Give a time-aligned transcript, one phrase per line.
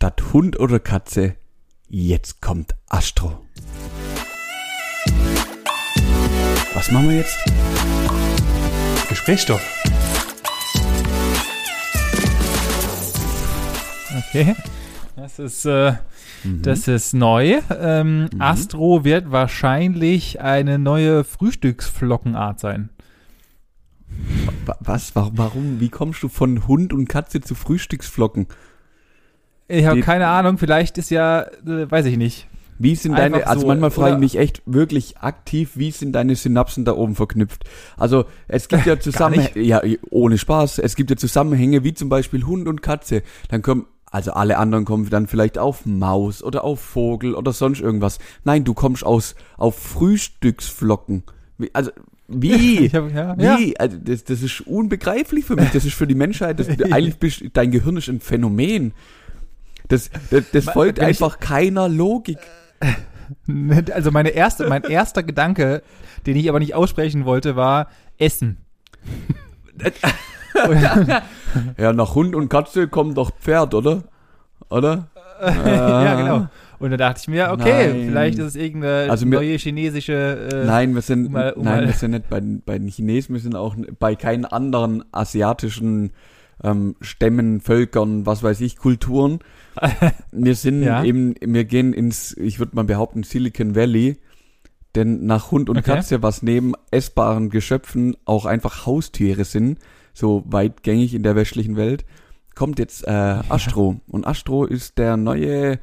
[0.00, 1.34] Statt Hund oder Katze,
[1.88, 3.44] jetzt kommt Astro.
[6.72, 7.36] Was machen wir jetzt?
[9.08, 9.60] Gesprächsstoff.
[14.28, 14.54] Okay.
[15.16, 15.94] Das ist, äh,
[16.44, 17.60] das ist neu.
[17.68, 22.90] Ähm, Astro wird wahrscheinlich eine neue Frühstücksflockenart sein.
[24.64, 25.16] Wa- Was?
[25.16, 25.36] Warum?
[25.38, 25.80] warum?
[25.80, 28.46] Wie kommst du von Hund und Katze zu Frühstücksflocken?
[29.68, 32.48] Ich habe keine Ahnung, vielleicht ist ja, äh, weiß ich nicht.
[32.78, 35.90] Wie sind Einfach deine, also so, manchmal frage ich oder- mich echt wirklich aktiv, wie
[35.90, 37.64] sind deine Synapsen da oben verknüpft?
[37.96, 42.46] Also es gibt ja Zusammenhänge, ja, ohne Spaß, es gibt ja Zusammenhänge wie zum Beispiel
[42.46, 43.22] Hund und Katze.
[43.48, 47.80] Dann kommen, also alle anderen kommen dann vielleicht auf Maus oder auf Vogel oder sonst
[47.80, 48.20] irgendwas.
[48.44, 51.24] Nein, du kommst aus, auf Frühstücksflocken.
[51.58, 51.90] Wie, also,
[52.28, 52.88] wie?
[52.92, 53.58] Hab, ja, ja.
[53.58, 53.78] Wie?
[53.78, 55.70] Also das, das ist unbegreiflich für mich.
[55.70, 56.60] Das ist für die Menschheit.
[56.60, 58.92] Das, eigentlich bist, dein Gehirn ist ein Phänomen.
[59.88, 62.38] Das, das, das folgt einfach keiner Logik.
[63.92, 65.82] Also meine erste, mein erster Gedanke,
[66.26, 68.56] den ich aber nicht aussprechen wollte, war Essen.
[71.78, 74.04] Ja, nach Hund und Katze kommt doch Pferd, oder?
[74.70, 75.08] Oder?
[75.42, 76.48] ja, genau.
[76.78, 78.06] Und dann dachte ich mir, okay, Nein.
[78.08, 80.48] vielleicht ist es irgendeine Also mir- neue chinesische.
[80.52, 82.88] Äh, Nein, wir sind, um mal- um nein, wir sind nicht bei, den- bei den
[82.88, 86.12] Chinesen, wir sind auch bei keinen anderen asiatischen
[86.62, 89.38] ähm, Stämmen, Völkern, was weiß ich, Kulturen.
[90.32, 91.04] Wir sind Ja.
[91.04, 94.16] eben, wir gehen ins, ich würde mal behaupten, Silicon Valley.
[94.94, 95.92] Denn nach Hund und Okay.
[95.94, 99.78] Katze, was neben essbaren Geschöpfen auch einfach Haustiere sind,
[100.14, 102.04] so weitgängig in der westlichen Welt,
[102.54, 104.00] kommt jetzt äh, Astro.
[104.08, 105.78] Und Astro ist der neue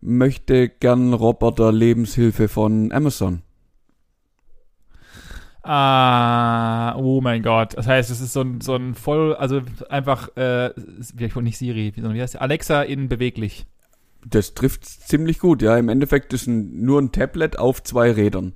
[0.00, 3.42] möchte gern Roboter Lebenshilfe von Amazon.
[5.70, 7.76] Ah, oh mein Gott.
[7.76, 10.70] Das heißt, es ist so ein, so ein voll, also einfach, äh,
[11.14, 12.42] wie nicht Siri, sondern wie heißt der?
[12.42, 13.66] Alexa in beweglich.
[14.24, 15.76] Das trifft ziemlich gut, ja.
[15.76, 18.54] Im Endeffekt ist ein, nur ein Tablet auf zwei Rädern.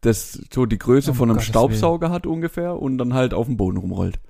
[0.00, 3.46] Das so die Größe Um von einem Gottes Staubsauger hat ungefähr und dann halt auf
[3.46, 4.20] dem Boden rumrollt.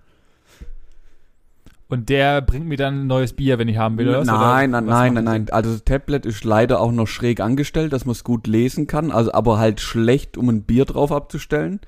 [1.89, 4.07] Und der bringt mir dann ein neues Bier, wenn ich haben will?
[4.07, 5.47] Nein, nein, nein, macht nein, nein.
[5.51, 9.11] Also das Tablet ist leider auch noch schräg angestellt, dass man es gut lesen kann,
[9.11, 11.81] also aber halt schlecht, um ein Bier drauf abzustellen.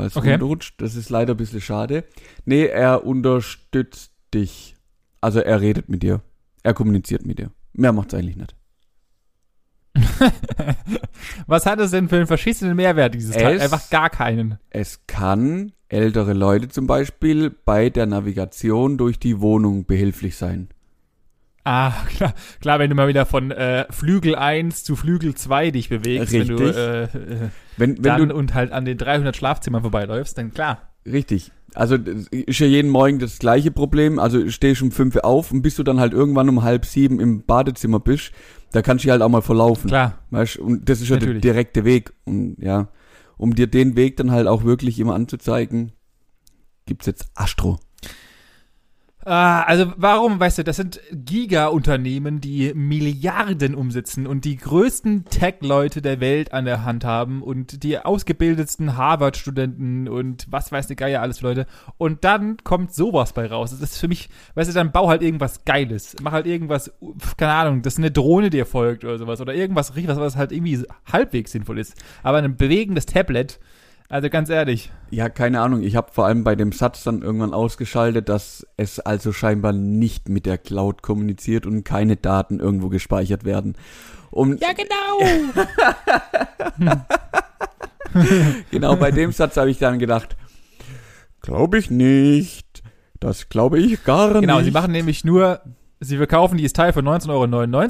[0.00, 0.30] Weil es Okay.
[0.32, 0.80] runterrutscht.
[0.80, 2.04] Das ist leider ein bisschen schade.
[2.46, 4.76] Nee, er unterstützt dich.
[5.20, 6.22] Also er redet mit dir.
[6.62, 7.50] Er kommuniziert mit dir.
[7.74, 8.54] Mehr macht's eigentlich nicht.
[11.46, 13.56] Was hat es denn für einen verschissenen Mehrwert, dieses Teil?
[13.56, 14.58] Es- Einfach gar keinen.
[14.70, 20.68] Es kann ältere Leute zum Beispiel bei der Navigation durch die Wohnung behilflich sein.
[21.64, 25.88] Ah, klar, klar, wenn du mal wieder von äh, Flügel 1 zu Flügel 2 dich
[25.88, 26.76] bewegst, wenn du Richtig.
[26.76, 27.08] äh, äh,
[27.76, 30.90] Wenn, wenn dann du und halt an den 300 Schlafzimmern vorbeiläufst, dann klar.
[31.06, 31.52] Richtig.
[31.74, 34.18] Also ist ja jeden Morgen das gleiche Problem.
[34.18, 37.20] Also stehst um fünf Uhr auf und bis du dann halt irgendwann um halb sieben
[37.20, 38.32] im Badezimmer bist,
[38.72, 39.88] da kannst du dich halt auch mal verlaufen.
[39.88, 40.18] Klar.
[40.30, 40.58] Weißt?
[40.58, 41.42] Und das ist ja der Natürlich.
[41.42, 42.12] direkte Weg.
[42.24, 42.88] Und ja,
[43.36, 45.92] um dir den Weg dann halt auch wirklich immer anzuzeigen,
[46.86, 47.78] gibt's jetzt Astro.
[49.26, 56.00] Ah, also warum, weißt du, das sind Giga-Unternehmen, die Milliarden umsetzen und die größten Tech-Leute
[56.00, 61.20] der Welt an der Hand haben und die ausgebildetsten Harvard-Studenten und was weiß der Geier
[61.20, 61.66] alles für Leute.
[61.98, 63.72] Und dann kommt sowas bei raus.
[63.72, 66.16] Das ist für mich, weißt du, dann bau halt irgendwas Geiles.
[66.22, 66.90] Mach halt irgendwas,
[67.36, 69.42] keine Ahnung, dass eine Drohne dir folgt oder sowas.
[69.42, 70.82] Oder irgendwas was halt irgendwie
[71.12, 71.94] halbwegs sinnvoll ist.
[72.22, 73.60] Aber ein bewegendes Tablet,
[74.10, 74.90] also ganz ehrlich.
[75.10, 75.82] Ja, keine Ahnung.
[75.82, 80.28] Ich habe vor allem bei dem Satz dann irgendwann ausgeschaltet, dass es also scheinbar nicht
[80.28, 83.76] mit der Cloud kommuniziert und keine Daten irgendwo gespeichert werden.
[84.30, 85.20] Um, Ja, genau!
[88.70, 90.36] Genau bei dem Satz habe ich dann gedacht,
[91.40, 92.82] glaube ich nicht.
[93.20, 94.40] Das glaube ich gar nicht.
[94.40, 95.60] Genau, sie machen nämlich nur,
[96.00, 97.30] sie verkaufen dieses Teil für 19,99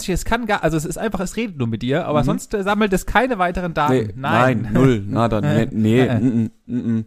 [0.08, 0.14] Euro.
[0.14, 2.26] Es kann gar, also es ist einfach, es redet nur mit dir, aber Mhm.
[2.26, 3.94] sonst äh, sammelt es keine weiteren Daten.
[3.94, 4.68] nee, nein.
[4.72, 7.04] null, nada, nee, nee, mm, mm, mm.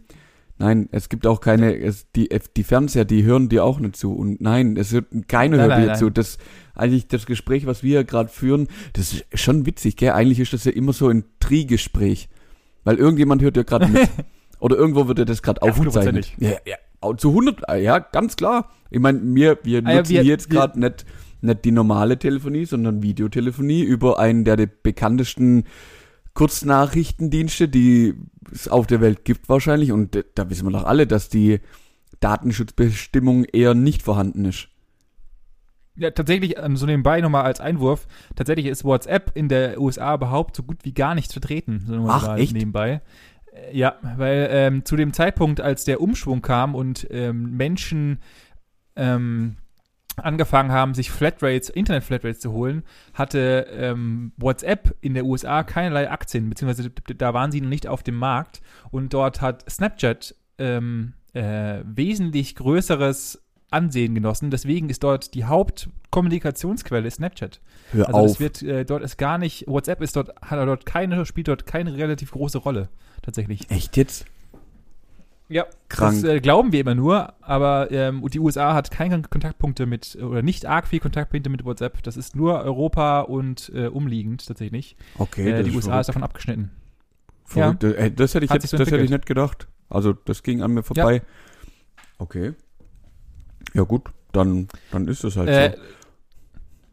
[0.56, 4.14] Nein, es gibt auch keine, es, die, die Fernseher, die hören dir auch nicht zu.
[4.14, 6.10] Und nein, es hört keiner Nein, hört nein, dir zu.
[6.10, 6.38] Das,
[6.76, 10.12] eigentlich das Gespräch, was wir gerade führen, das ist schon witzig, gell?
[10.12, 12.28] Eigentlich ist das ja immer so ein Tri-Gespräch.
[12.84, 14.08] Weil irgendjemand hört ja gerade mit.
[14.60, 16.32] Oder irgendwo wird ja das gerade Ja, aufgezeichnet.
[16.38, 16.76] Ja, ja,
[17.12, 18.70] zu 100, äh, ja, ganz klar.
[18.90, 21.04] Ich meine, wir, wir Ah ja, nutzen wir- hier jetzt gerade nicht,
[21.42, 25.64] nicht die normale Telefonie, sondern Videotelefonie über einen der, der bekanntesten
[26.34, 28.14] Kurznachrichtendienste, die
[28.52, 29.92] es auf der Welt gibt wahrscheinlich.
[29.92, 31.60] Und da wissen wir doch alle, dass die
[32.20, 34.68] Datenschutzbestimmung eher nicht vorhanden ist.
[35.96, 40.56] Ja, tatsächlich, ähm, so nebenbei nochmal als Einwurf, tatsächlich ist WhatsApp in der USA überhaupt
[40.56, 41.84] so gut wie gar nicht vertreten.
[41.86, 42.52] So Ach, echt?
[42.52, 43.00] Nebenbei.
[43.72, 48.20] Ja, weil ähm, zu dem Zeitpunkt, als der Umschwung kam und ähm, Menschen
[48.96, 49.56] ähm,
[50.16, 52.84] angefangen haben, sich Flatrates, Internet-Flatrates zu holen,
[53.14, 58.02] hatte ähm, WhatsApp in der USA keinerlei Aktien, beziehungsweise da waren sie noch nicht auf
[58.02, 58.62] dem Markt.
[58.90, 63.43] Und dort hat Snapchat ähm, äh, wesentlich größeres
[63.74, 64.50] Ansehen genossen.
[64.50, 67.60] Deswegen ist dort die Hauptkommunikationsquelle Snapchat.
[67.92, 68.40] Hör also auf.
[68.40, 71.94] wird äh, dort ist gar nicht WhatsApp ist dort hat dort keine spielt dort keine
[71.96, 72.88] relativ große Rolle
[73.22, 73.70] tatsächlich.
[73.70, 74.26] Echt jetzt?
[75.48, 76.22] Ja, Krank.
[76.22, 80.42] das äh, glauben wir immer nur, aber ähm, die USA hat keine Kontaktpunkte mit oder
[80.42, 82.02] nicht arg viel Kontaktpunkte mit WhatsApp.
[82.02, 84.96] Das ist nur Europa und äh, umliegend tatsächlich.
[85.18, 86.00] Okay, äh, die ist USA verrückt.
[86.00, 86.70] ist davon abgeschnitten.
[87.44, 87.84] Verrückt.
[87.84, 89.68] Äh, Das hätte ich Hat jetzt, so das hätte ich nicht gedacht.
[89.90, 91.22] Also das ging an mir vorbei.
[92.18, 92.54] Okay.
[93.74, 95.76] Ja gut, dann, dann ist es halt Äh, so.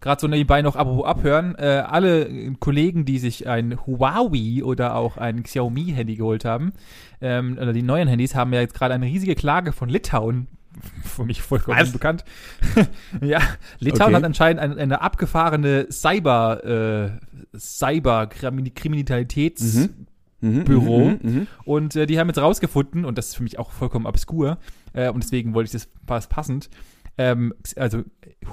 [0.01, 1.53] Gerade so nebenbei noch apropos abhören.
[1.59, 6.73] Äh, alle Kollegen, die sich ein Huawei oder auch ein Xiaomi-Handy geholt haben,
[7.21, 10.47] ähm, oder die neuen Handys, haben ja jetzt gerade eine riesige Klage von Litauen.
[11.03, 11.89] Für mich vollkommen Was?
[11.89, 12.25] unbekannt.
[13.21, 13.41] ja,
[13.77, 14.15] Litauen Okay.
[14.15, 17.11] hat anscheinend eine, eine abgefahrene Cyber, äh,
[17.55, 20.07] Cyber-Kriminalitäts- Mhm.
[20.41, 20.99] Mhm, Büro.
[21.05, 21.47] mhm, mhm.
[21.63, 24.57] Und äh, die haben jetzt rausgefunden, und das ist für mich auch vollkommen obskur,
[24.93, 26.69] äh, und deswegen wollte ich das was passend.
[27.17, 28.03] Ähm, also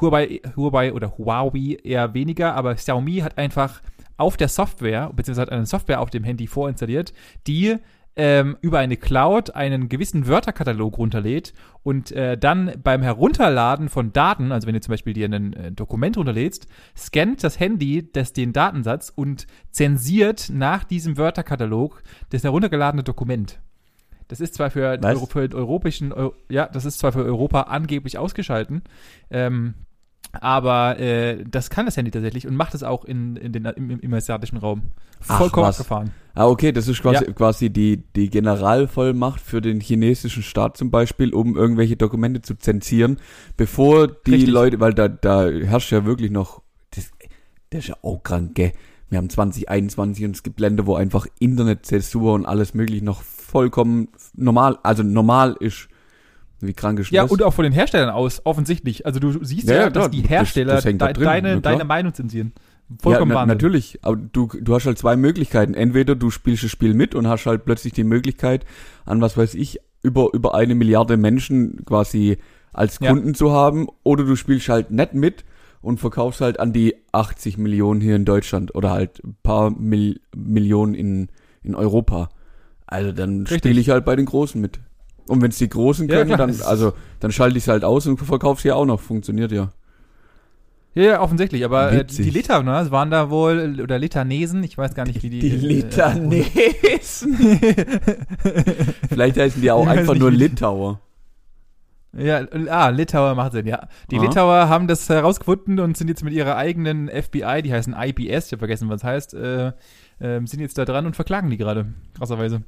[0.00, 3.80] Huawei, Huawei oder Huawei eher weniger, aber Xiaomi hat einfach
[4.16, 7.12] auf der Software, beziehungsweise hat eine Software auf dem Handy vorinstalliert,
[7.46, 7.76] die
[8.18, 14.52] ähm, über eine Cloud einen gewissen Wörterkatalog runterlädt und äh, dann beim Herunterladen von Daten,
[14.52, 16.66] also wenn du zum Beispiel dir ein äh, Dokument runterlädst,
[16.96, 23.60] scannt das Handy das, den Datensatz und zensiert nach diesem Wörterkatalog das heruntergeladene Dokument.
[24.26, 24.98] Das ist zwar für?
[25.02, 28.82] Euro, für den europäischen, Eu- ja, das ist zwar für Europa angeblich ausgeschalten,
[29.30, 29.74] ähm,
[30.32, 33.90] aber äh, das kann das Handy tatsächlich und macht es auch in, in den, im,
[33.90, 34.82] im, im asiatischen Raum.
[35.20, 36.10] Vollkommen abgefahren.
[36.34, 37.32] Ah, okay, das ist quasi, Ja.
[37.32, 43.18] quasi die, die Generalvollmacht für den chinesischen Staat zum Beispiel, um irgendwelche Dokumente zu zensieren,
[43.56, 44.50] bevor die Richtig.
[44.50, 46.62] Leute, weil da, da herrscht ja wirklich noch,
[46.94, 47.10] das,
[47.70, 48.72] das ist ja auch krank, gell?
[49.10, 54.08] Wir haben 2021 und es gibt Länder, wo einfach Internetzensur und alles möglich noch vollkommen
[54.34, 55.88] normal, also normal ist.
[56.60, 57.30] Wie krank ist Ja, das?
[57.30, 59.06] und auch von den Herstellern aus, offensichtlich.
[59.06, 61.60] Also du siehst ja, Ja, ja, dass die das- Hersteller das hängt da drin, deine,
[61.60, 62.52] deine Meinung zensieren.
[63.02, 65.74] Vollkommen ja, na, natürlich, aber du, du hast halt zwei Möglichkeiten.
[65.74, 68.64] Entweder du spielst das Spiel mit und hast halt plötzlich die Möglichkeit,
[69.04, 72.38] an was weiß ich, über, über eine Milliarde Menschen quasi
[72.72, 73.10] als Ja.
[73.10, 75.44] Kunden zu haben, oder du spielst halt nicht mit
[75.82, 80.20] und verkaufst halt an die 80 Millionen hier in Deutschland oder halt ein paar Mil
[80.34, 81.28] Millionen in,
[81.62, 82.30] in Europa.
[82.86, 84.80] Also dann spiele ich halt bei den Großen mit.
[85.28, 87.84] Und wenn es die Großen Ja, können, klar, dann, also, dann schalte ich es halt
[87.84, 89.00] aus und verkauf's ja auch noch.
[89.00, 89.70] Funktioniert ja.
[90.94, 91.64] Ja, ja, offensichtlich.
[91.64, 95.84] Aber äh, die Litaner waren da wohl, oder Litanesen, ich weiß gar nicht, wie die.
[99.08, 101.00] Vielleicht heißen die auch einfach nur die- Litauer.
[102.16, 103.86] Ja, ah, Litauer macht Sinn, ja.
[104.10, 104.24] Die Aha.
[104.24, 108.52] Litauer haben das herausgefunden und sind jetzt mit ihrer eigenen FBI, die heißen IPS, ich
[108.52, 109.72] habe vergessen, was heißt, äh,
[110.20, 111.92] ähm, sind jetzt da dran und verklagen die gerade.
[112.16, 112.62] Krasserweise.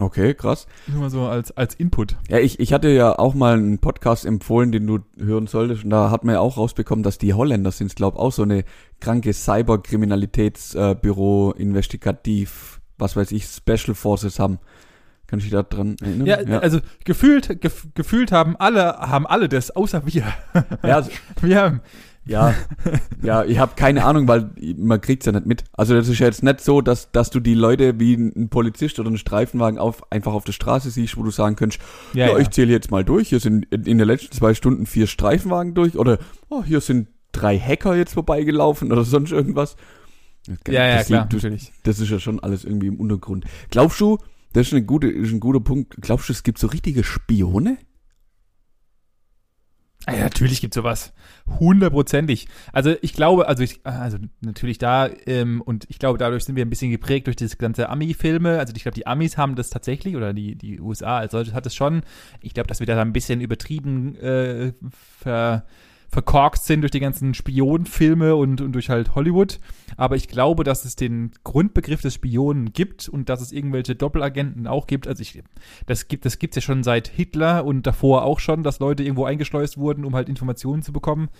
[0.00, 0.66] Okay, krass.
[0.86, 2.16] Nur mal so als, als Input.
[2.28, 5.84] Ja, ich, ich hatte ja auch mal einen Podcast empfohlen, den du hören solltest.
[5.84, 8.64] Und da hat man ja auch rausbekommen, dass die Holländer sind, glaube auch so eine
[9.00, 14.58] kranke Cyberkriminalitätsbüro, investigativ, was weiß ich, Special Forces haben.
[15.26, 16.26] Kann ich dich da dran erinnern?
[16.26, 20.24] Ja, also gefühlt, gef, gefühlt haben alle, haben alle das, außer wir.
[20.54, 20.64] ja,
[20.96, 21.10] also,
[21.40, 21.80] Wir haben,
[22.24, 22.54] ja,
[23.22, 25.64] ja, ich habe keine Ahnung, weil man kriegt's ja nicht mit.
[25.72, 29.00] Also das ist ja jetzt nicht so, dass, dass du die Leute wie ein Polizist
[29.00, 31.82] oder ein Streifenwagen auf, einfach auf der Straße siehst, wo du sagen könntest,
[32.14, 32.38] ja, Ja, ja.
[32.38, 33.28] ich zähle jetzt mal durch.
[33.28, 35.96] Hier sind in den letzten zwei Stunden vier Streifenwagen durch.
[35.96, 39.76] Oder oh, hier sind drei Hacker jetzt vorbeigelaufen oder sonst irgendwas.
[40.46, 41.72] Das, ja, ja, das, klar, das, natürlich.
[41.84, 43.44] das ist ja schon alles irgendwie im Untergrund.
[43.70, 44.18] Glaubst du,
[44.52, 47.78] das ist, eine gute, ist ein guter Punkt, glaubst du, es gibt so richtige Spione?
[50.06, 51.12] Ah Ja, natürlich gibt's sowas.
[51.60, 52.48] Hundertprozentig.
[52.72, 56.64] Also ich glaube, also ich, also natürlich da, ähm, und ich glaube, dadurch sind wir
[56.64, 58.58] ein bisschen geprägt durch das ganze Ami-Filme.
[58.58, 61.66] Also ich glaube, die Amis haben das tatsächlich, oder die, die USA als solches hat
[61.66, 62.02] es schon.
[62.40, 64.72] Ich glaube, dass wir da ein bisschen übertrieben äh,
[65.20, 65.64] ver,
[66.12, 69.58] verkorkst sind durch die ganzen Spionfilme und, und durch halt Hollywood.
[69.96, 74.66] Aber ich glaube, dass es den Grundbegriff des Spionen gibt und dass es irgendwelche Doppelagenten
[74.66, 75.08] auch gibt.
[75.08, 75.42] Also ich,
[75.86, 79.24] das gibt das gibt's ja schon seit Hitler und davor auch schon, dass Leute irgendwo
[79.24, 81.30] eingeschleust wurden, um halt Informationen zu bekommen.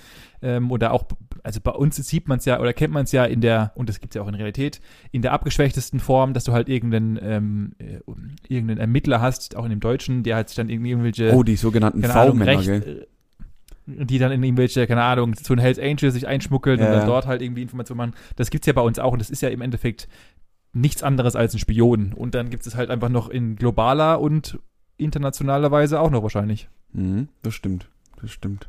[0.40, 1.04] Ähm, oder auch,
[1.42, 3.90] also bei uns sieht man es ja oder kennt man es ja in der, und
[3.90, 7.72] das gibt's ja auch in Realität, in der abgeschwächtesten Form, dass du halt irgendeinen, ähm,
[7.78, 8.00] äh,
[8.48, 12.02] irgendeinen Ermittler hast, auch in dem Deutschen, der halt sich dann irgendwelche Oh, die sogenannten
[12.02, 12.82] V-Männer,
[13.86, 17.06] die dann in irgendwelche, keine Ahnung, zu den Hells Angels sich einschmuggeln Ja, und dann
[17.06, 18.14] dort halt irgendwie Informationen machen.
[18.36, 20.08] Das gibt's ja bei uns auch und das ist ja im Endeffekt
[20.72, 22.12] nichts anderes als ein Spion.
[22.12, 24.58] Und dann gibt es halt einfach noch in globaler und
[24.96, 26.68] internationaler Weise auch noch wahrscheinlich.
[26.92, 27.88] Mhm, das stimmt,
[28.20, 28.68] das stimmt.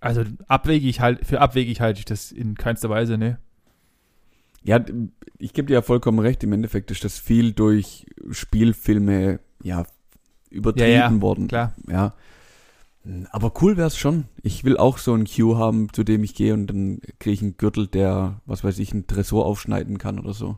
[0.00, 3.38] Also abwegig halt, für abwegig halte ich das in keinster Weise, ne?
[4.62, 4.84] Ja,
[5.38, 9.86] ich gebe dir ja vollkommen recht, im Endeffekt ist das viel durch Spielfilme, ja,
[10.50, 11.48] übertrieben Ja, ja, worden.
[11.48, 11.74] klar.
[11.88, 12.14] Ja.
[13.32, 14.24] Aber cool wär's schon.
[14.42, 17.42] Ich will auch so einen Cue haben, zu dem ich gehe und dann kriege ich
[17.42, 20.56] einen Gürtel, der, was weiß ich, einen Tresor aufschneiden kann oder so.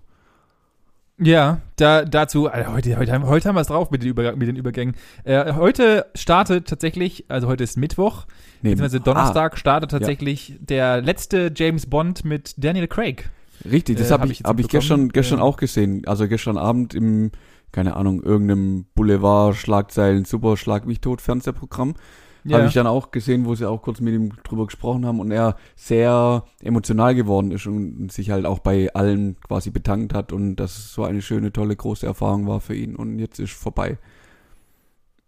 [1.18, 4.36] Ja, da, dazu, also heute, heute, haben- heute haben wir es drauf mit den, Übergang,
[4.36, 4.94] mit den Übergängen.
[5.24, 8.26] Äh, heute startet tatsächlich, also heute ist Mittwoch,
[8.60, 13.30] Nee, beziehungsweise Donnerstag startet tatsächlich der letzte James Bond mit Daniel Craig.
[13.64, 15.44] Ah, richtig, das äh, habe hab ich, hab ich gestern, gestern Ja.
[15.44, 16.06] auch gesehen.
[16.06, 17.30] Also gestern Abend im,
[17.72, 21.94] keine Ahnung, irgendeinem Boulevard-Schlagzeilen, super Schlag mich tot Fernsehprogramm.
[22.46, 22.58] Ja.
[22.58, 25.32] Habe ich dann auch gesehen, wo sie auch kurz mit ihm drüber gesprochen haben und
[25.32, 30.56] er sehr emotional geworden ist und sich halt auch bei allen quasi bedankt hat und
[30.56, 33.98] dass es so eine schöne, tolle, große Erfahrung war für ihn und jetzt ist vorbei.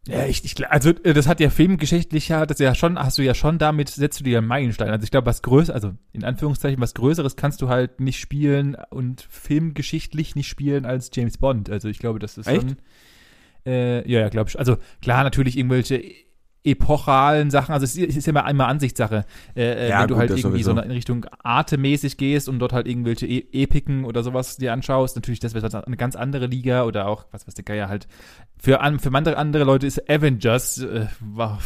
[0.07, 3.23] Ja, ich, ich, also äh, das hat ja filmgeschichtlich ja, das ja schon, hast du
[3.23, 4.89] ja schon damit, setzt du dir einen Meilenstein.
[4.89, 8.77] Also ich glaube, was größer, also in Anführungszeichen, was Größeres kannst du halt nicht spielen
[8.91, 11.69] und filmgeschichtlich nicht spielen als James Bond.
[11.69, 12.63] Also ich glaube, das ist Echt?
[12.63, 12.77] schon.
[13.67, 14.59] Äh, ja, ja, glaube ich.
[14.59, 16.03] Also klar, natürlich irgendwelche
[16.65, 19.25] epochalen Sachen, also es ist, ja immer einmal Ansichtssache.
[19.57, 20.75] Äh, äh, Ja, wenn du gut, halt irgendwie sowieso.
[20.75, 25.17] so in Richtung Arte-mäßig gehst und dort halt irgendwelche e Epiken oder sowas dir anschaust,
[25.17, 28.09] natürlich das wird eine ganz andere Liga oder auch, was weiß der Geier halt,
[28.59, 31.59] für, für andere, andere Leute ist Avengers, äh, war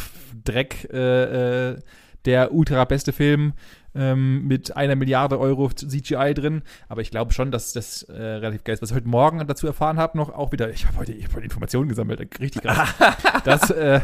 [0.43, 1.79] Dreck, äh, äh,
[2.25, 3.53] der ultra beste Film
[3.95, 6.61] ähm, mit einer Milliarde Euro CGI drin.
[6.87, 8.81] Aber ich glaube schon, dass das äh, relativ geil ist.
[8.81, 11.33] Was ich heute Morgen dazu erfahren habe, noch auch wieder, ich habe heute, ich hab
[11.33, 12.89] heute Informationen gesammelt, richtig krass.
[13.43, 14.01] dass, äh,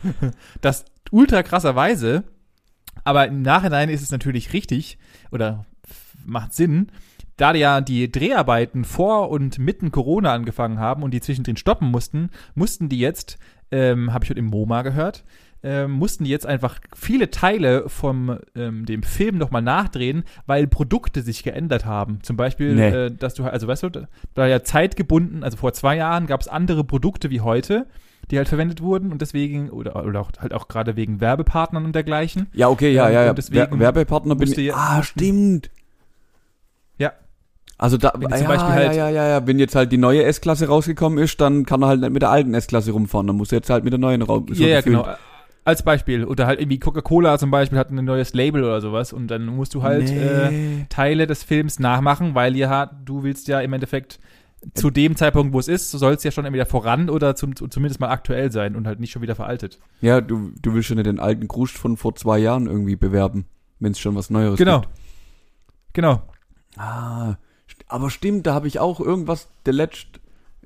[0.60, 2.24] dass ultra krasserweise,
[3.04, 4.98] aber im Nachhinein ist es natürlich richtig
[5.30, 5.64] oder
[6.24, 6.88] macht Sinn,
[7.36, 12.30] da ja die Dreharbeiten vor und mitten Corona angefangen haben und die zwischendrin stoppen mussten,
[12.54, 13.38] mussten die jetzt,
[13.70, 15.24] ähm, habe ich heute im MoMA gehört,
[15.64, 21.22] ähm, mussten die jetzt einfach viele Teile vom ähm, dem Film nochmal nachdrehen, weil Produkte
[21.22, 22.18] sich geändert haben.
[22.22, 22.88] Zum Beispiel, Nee.
[22.88, 26.48] äh, dass du, also weißt du, da ja zeitgebunden, also vor zwei Jahren gab es
[26.48, 27.86] andere Produkte wie heute,
[28.30, 31.94] die halt verwendet wurden und deswegen, oder, oder auch, halt auch gerade wegen Werbepartnern und
[31.94, 32.46] dergleichen.
[32.54, 33.34] Ja, okay, ja, Ähm, ja, ja.
[33.50, 34.74] Wer- Werbepartner bin ich.
[34.74, 35.70] Ah, stimmt.
[36.98, 37.12] Ja.
[37.78, 39.98] Also da, Wenn ja, zum Beispiel ja, halt- ja, ja, ja, wenn jetzt halt die
[39.98, 43.36] neue S-Klasse rausgekommen ist, dann kann er halt nicht mit der alten S-Klasse rumfahren, dann
[43.36, 44.42] muss er jetzt halt mit der neuen raus.
[44.54, 45.06] ja, ja, genau.
[45.64, 46.24] Als Beispiel.
[46.24, 49.74] Oder halt irgendwie Coca-Cola zum Beispiel hat ein neues Label oder sowas und dann musst
[49.74, 50.86] du halt äh, nee.
[50.88, 54.18] Teile des Films nachmachen, weil ja, du willst ja im Endeffekt
[54.74, 57.98] zu dem Zeitpunkt, wo es ist, soll es ja schon entweder voran oder zum, zumindest
[58.00, 59.78] mal aktuell sein und halt nicht schon wieder veraltet.
[60.00, 63.46] ja, du, du willst schon nicht den alten Kruscht von vor zwei Jahren irgendwie bewerben,
[63.80, 64.80] wenn es schon was Neueres Genau.
[64.82, 64.92] gibt.
[65.94, 66.22] Genau.
[66.76, 67.30] Ah,
[67.68, 70.06] st- aber stimmt, da habe ich auch irgendwas der letzt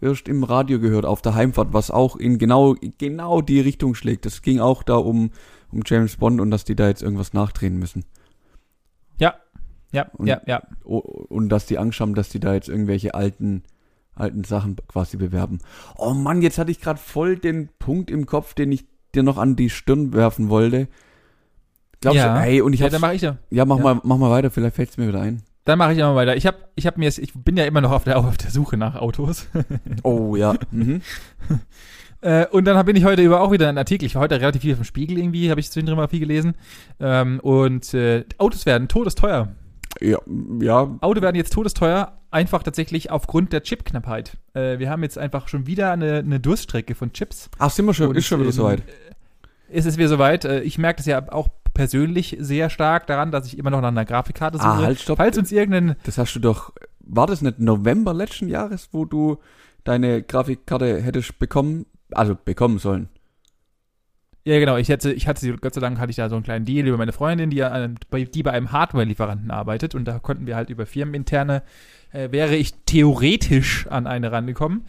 [0.01, 4.27] erst im Radio gehört auf der Heimfahrt, was auch in genau genau die Richtung schlägt.
[4.27, 5.31] Es ging auch da um
[5.73, 8.05] um James Bond und dass die da jetzt irgendwas nachdrehen müssen.
[9.19, 9.35] Ja.
[9.93, 10.63] Ja, Und- ja, ja.
[10.85, 13.63] Und dass die Angst haben, dass die da jetzt irgendwelche alten
[14.15, 15.59] alten Sachen quasi bewerben.
[15.99, 19.37] Oh Mann, jetzt hatte ich gerade voll den Punkt im Kopf, den ich dir noch
[19.37, 20.89] an die Stirn werfen wollte.
[22.01, 22.35] Glaubst Ja.
[22.35, 23.37] du, hey, und ich ja, hab's, dann mache ich ja.
[23.51, 23.83] ja, mach ja.
[23.85, 25.43] mal, mach mal weiter, vielleicht fällt's mir wieder ein.
[25.67, 26.37] Dann mache ich mal weiter.
[26.37, 28.77] Ich habe ich hab mir ich bin ja immer noch auf der, auf der Suche
[28.77, 29.49] nach Autos.
[30.03, 30.55] Oh, ja.
[30.71, 31.03] Mhm.
[32.23, 34.07] Äh, und dann bin ich heute über auch wieder einen Artikel.
[34.07, 36.55] Ich war heute relativ viel auf dem Spiegel irgendwie, habe ich zwischendrin mal viel gelesen.
[36.99, 39.49] Ähm, und äh, Autos werden todesteuer.
[40.01, 40.19] Ja,
[40.61, 44.39] ja, Autos werden jetzt todesteuer, einfach tatsächlich aufgrund der Chipknappheit.
[44.55, 47.51] Äh, wir haben jetzt einfach schon wieder eine, eine Durststrecke von Chips.
[47.59, 48.83] Ach, sind wir schon, Und, ist schon wieder soweit.
[49.69, 50.47] Ist es wieder soweit?
[50.47, 53.89] Äh, ich merke das ja auch persönlich sehr stark daran, dass ich immer noch nach
[53.89, 54.67] einer Grafikkarte suche.
[54.69, 55.19] Ah, halt, stopp.
[55.19, 59.39] Falls uns irgendein Das hast du doch, war das nicht November letzten Jahres, wo du
[59.85, 63.09] deine Grafikkarte hättest bekommen, also bekommen sollen?
[64.45, 64.77] Ja, genau.
[64.77, 66.87] Ich hätte, ich hatte sie, Gott sei Dank hatte ich da so einen kleinen Deal
[66.87, 67.65] über meine Freundin, die,
[68.11, 71.63] bei- die bei einem Hardware-Lieferanten arbeitet und da konnten wir halt über firmeninterne,
[72.13, 74.85] äh, wäre ich theoretisch an eine rangekommen,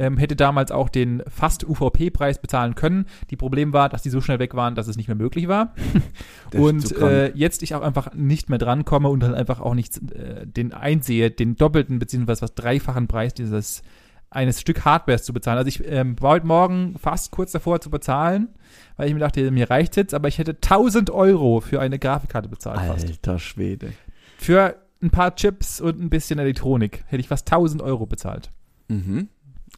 [0.00, 3.04] ähm, hätte damals auch den fast UVP-Preis bezahlen können.
[3.28, 5.74] Die Problem war, dass die so schnell weg waren, dass es nicht mehr möglich war.
[6.54, 10.46] Und äh, jetzt ich auch einfach nicht mehr drankomme und dann einfach auch nicht äh,
[10.46, 13.82] den einsehe, den doppelten beziehungsweise was dreifachen Preis dieses
[14.30, 15.58] eines Stück Hardwares zu bezahlen.
[15.58, 18.48] Also ich ähm, war heute Morgen fast kurz davor zu bezahlen,
[18.96, 22.48] weil ich mir dachte, mir reicht jetzt, aber ich hätte 1000 Euro für eine Grafikkarte
[22.48, 23.06] bezahlt fast.
[23.06, 23.92] Alter Schwede.
[24.38, 28.50] Für ein paar Chips und ein bisschen Elektronik hätte ich fast 1000 Euro bezahlt.
[28.88, 29.28] Mhm.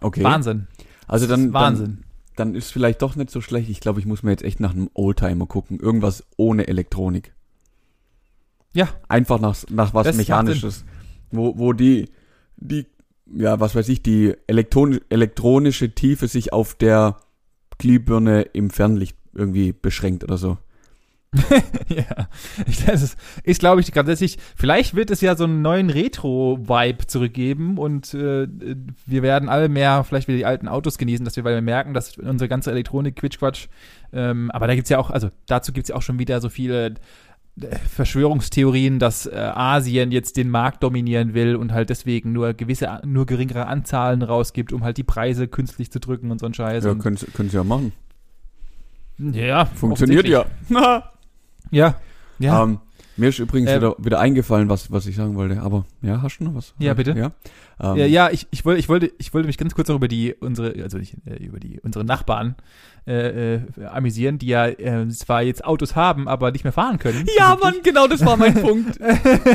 [0.02, 0.22] Okay.
[0.22, 0.68] Wahnsinn.
[1.06, 2.04] Also dann, Wahnsinn.
[2.36, 3.68] dann, dann ist vielleicht doch nicht so schlecht.
[3.68, 5.78] Ich glaube, ich muss mir jetzt echt nach einem Oldtimer gucken.
[5.80, 7.34] Irgendwas ohne Elektronik.
[8.74, 8.88] Ja.
[9.08, 10.84] Einfach nach, nach was Das Mechanisches.
[11.30, 12.10] Wo, wo die,
[12.56, 12.86] die,
[13.34, 17.16] ja, was weiß ich, die elektron elektronische Tiefe sich auf der
[17.78, 20.58] Glühbirne im Fernlicht irgendwie beschränkt oder so.
[21.88, 22.28] ja,
[22.86, 27.78] das ist, ist glaube ich, grundsätzlich, vielleicht wird es ja so einen neuen Retro-Vibe zurückgeben
[27.78, 28.46] und äh,
[29.06, 31.94] wir werden alle mehr vielleicht wieder die alten Autos genießen, dass wir, weil wir merken,
[31.94, 33.68] dass unsere ganze Elektronik Quitschquatsch,
[34.12, 36.96] ähm, aber da gibt's ja auch, also dazu gibt's ja auch schon wieder so viele
[37.60, 43.00] äh, Verschwörungstheorien, dass äh, Asien jetzt den Markt dominieren will und halt deswegen nur gewisse,
[43.06, 46.84] nur geringere Anzahlen rausgibt, um halt die Preise künstlich zu drücken und so ein Scheiß.
[46.84, 47.92] Ja, können, können sie ja machen.
[49.18, 50.44] Ja, funktioniert ja.
[51.72, 51.96] Ja.
[52.38, 52.62] Ja.
[52.62, 52.78] Ähm,
[53.16, 55.60] mir ist übrigens äh, wieder, wieder eingefallen, was, was ich sagen wollte.
[55.60, 56.74] Aber ja, hast du noch was?
[56.78, 57.12] Ja, bitte.
[57.12, 57.32] Ja,
[57.80, 60.08] ähm, ja, ja, ich, ich, wollte, ich, wollte, ich wollte mich ganz kurz auch über
[60.08, 62.54] die, unsere, also nicht, äh, über die, unsere Nachbarn
[63.06, 67.26] äh, äh, amüsieren, die ja äh, zwar jetzt Autos haben, aber nicht mehr fahren können.
[67.36, 69.00] Ja, Mann, genau, das war mein Punkt.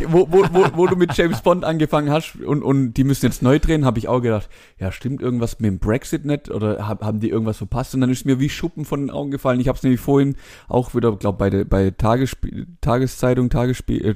[0.08, 3.42] wo, wo, wo, wo du mit James Bond angefangen hast und, und die müssen jetzt
[3.42, 4.50] neu drehen, habe ich auch gedacht,
[4.80, 7.96] ja, stimmt irgendwas mit dem Brexit nicht oder hab, haben die irgendwas verpasst?
[7.96, 9.62] Und dann ist mir wie Schuppen von den Augen gefallen.
[9.62, 10.36] Ich habe es nämlich vorhin
[10.68, 12.46] auch wieder, glaube bei der bei Tagessp
[12.82, 14.16] Tageszeitung, Tagesspiel, äh,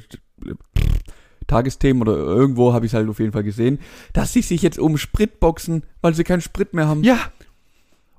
[1.47, 3.79] Tagesthemen oder irgendwo habe ich es halt auf jeden Fall gesehen,
[4.13, 7.03] dass sie sich jetzt um Sprit boxen, weil sie keinen Sprit mehr haben.
[7.03, 7.19] Ja,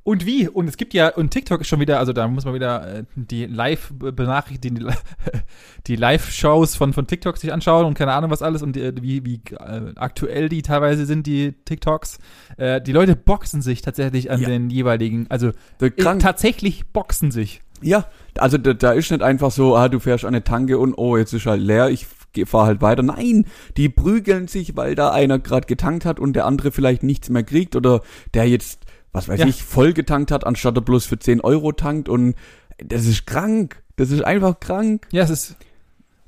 [0.04, 0.48] und wie?
[0.48, 3.04] Und es gibt ja, und TikTok ist schon wieder, also da muss man wieder äh,
[3.14, 5.38] die Live-Benachrichtigungen, die,
[5.86, 9.24] die Live-Shows von, von TikTok sich anschauen und keine Ahnung was alles und die, wie,
[9.24, 12.18] wie äh, aktuell die teilweise sind, die TikToks.
[12.56, 14.48] Äh, die Leute boxen sich tatsächlich an ja.
[14.48, 17.60] den jeweiligen, also äh, tatsächlich boxen sich.
[17.80, 18.06] Ja,
[18.38, 21.32] also da, da ist nicht einfach so, ah, du fährst eine Tanke und oh, jetzt
[21.32, 22.06] ist halt leer, ich
[22.46, 23.02] fahr halt weiter.
[23.02, 23.44] Nein,
[23.76, 27.42] die prügeln sich, weil da einer gerade getankt hat und der andere vielleicht nichts mehr
[27.42, 28.00] kriegt oder
[28.34, 28.80] der jetzt
[29.12, 29.46] was weiß ja.
[29.46, 32.34] ich, voll getankt hat, anstatt er bloß für 10 Euro tankt und
[32.78, 33.82] das ist krank.
[33.96, 35.06] Das ist einfach krank.
[35.12, 35.56] Ja, es ist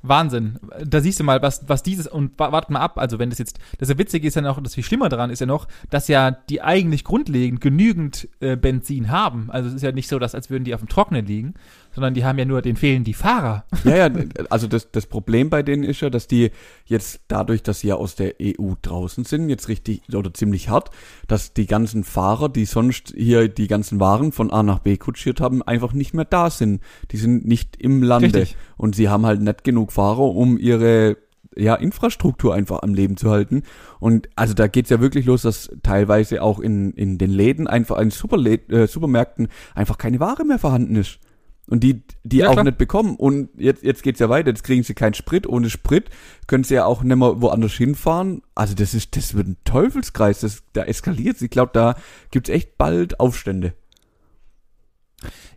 [0.07, 0.59] Wahnsinn.
[0.85, 3.59] Da siehst du mal, was, was dieses, und warte mal ab, also wenn das jetzt,
[3.79, 6.31] das ja Witzige ist ja noch, das viel schlimmer daran ist ja noch, dass ja
[6.31, 9.49] die eigentlich grundlegend genügend äh, Benzin haben.
[9.49, 11.55] Also es ist ja nicht so, dass als würden die auf dem Trocknen liegen,
[11.95, 13.63] sondern die haben ja nur, den fehlen die Fahrer.
[13.85, 14.09] Ja, ja,
[14.49, 16.51] also das, das Problem bei denen ist ja, dass die
[16.85, 20.89] jetzt dadurch, dass sie ja aus der EU draußen sind, jetzt richtig oder ziemlich hart,
[21.27, 25.39] dass die ganzen Fahrer, die sonst hier die ganzen Waren von A nach B kutschiert
[25.39, 26.81] haben, einfach nicht mehr da sind.
[27.11, 28.39] Die sind nicht im Lande.
[28.39, 28.57] Richtig.
[28.75, 31.17] Und sie haben halt nicht genug Fahrer, um ihre
[31.55, 33.63] ja, Infrastruktur einfach am Leben zu halten.
[33.99, 37.97] Und also da geht's ja wirklich los, dass teilweise auch in, in den Läden, einfach
[37.99, 41.19] in Superlä äh, Supermärkten einfach keine Ware mehr vorhanden ist.
[41.67, 42.63] Und die, die ja, auch klar.
[42.63, 43.15] nicht bekommen.
[43.15, 44.49] Und jetzt, jetzt geht's ja weiter.
[44.49, 45.47] Jetzt kriegen sie keinen Sprit.
[45.47, 46.09] Ohne Sprit
[46.47, 48.43] können sie ja auch nicht mehr woanders hinfahren.
[48.53, 50.41] Also das ist, das wird ein Teufelskreis.
[50.41, 51.95] Das, da eskaliert Ich glaube, da
[52.29, 53.73] gibt's echt bald Aufstände.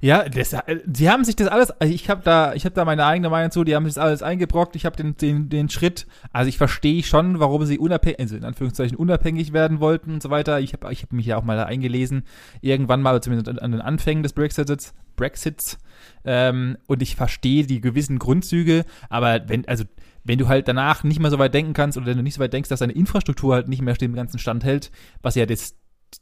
[0.01, 3.29] Ja, das, die haben sich das alles, also ich habe da, ich da meine eigene
[3.29, 6.49] Meinung zu, die haben sich das alles eingebrockt, ich habe den, den, den Schritt, also
[6.49, 10.61] ich verstehe schon, warum sie unabhängig, also in Anführungszeichen unabhängig werden wollten und so weiter.
[10.61, 12.23] Ich habe ich hab mich ja auch mal da eingelesen,
[12.61, 15.79] irgendwann mal, zumindest an den Anfängen des Brexits, Brexits,
[16.25, 19.85] ähm, und ich verstehe die gewissen Grundzüge, aber wenn, also
[20.23, 22.41] wenn du halt danach nicht mehr so weit denken kannst oder wenn du nicht so
[22.41, 24.91] weit denkst, dass deine Infrastruktur halt nicht mehr dem ganzen Stand hält,
[25.23, 25.75] was ja das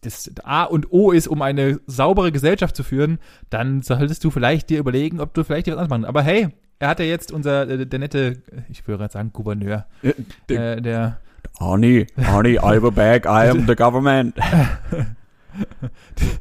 [0.03, 3.18] das A und O ist, um eine saubere Gesellschaft zu führen,
[3.51, 6.05] dann solltest du vielleicht dir überlegen, ob du vielleicht was anderes machen.
[6.05, 9.87] Aber hey, er hat ja jetzt unser, äh, der nette, ich würde gerade sagen Gouverneur,
[10.03, 10.12] ja,
[10.49, 11.20] der, äh, der
[11.59, 14.37] Arnie, Arnie, I'm back, I am the government.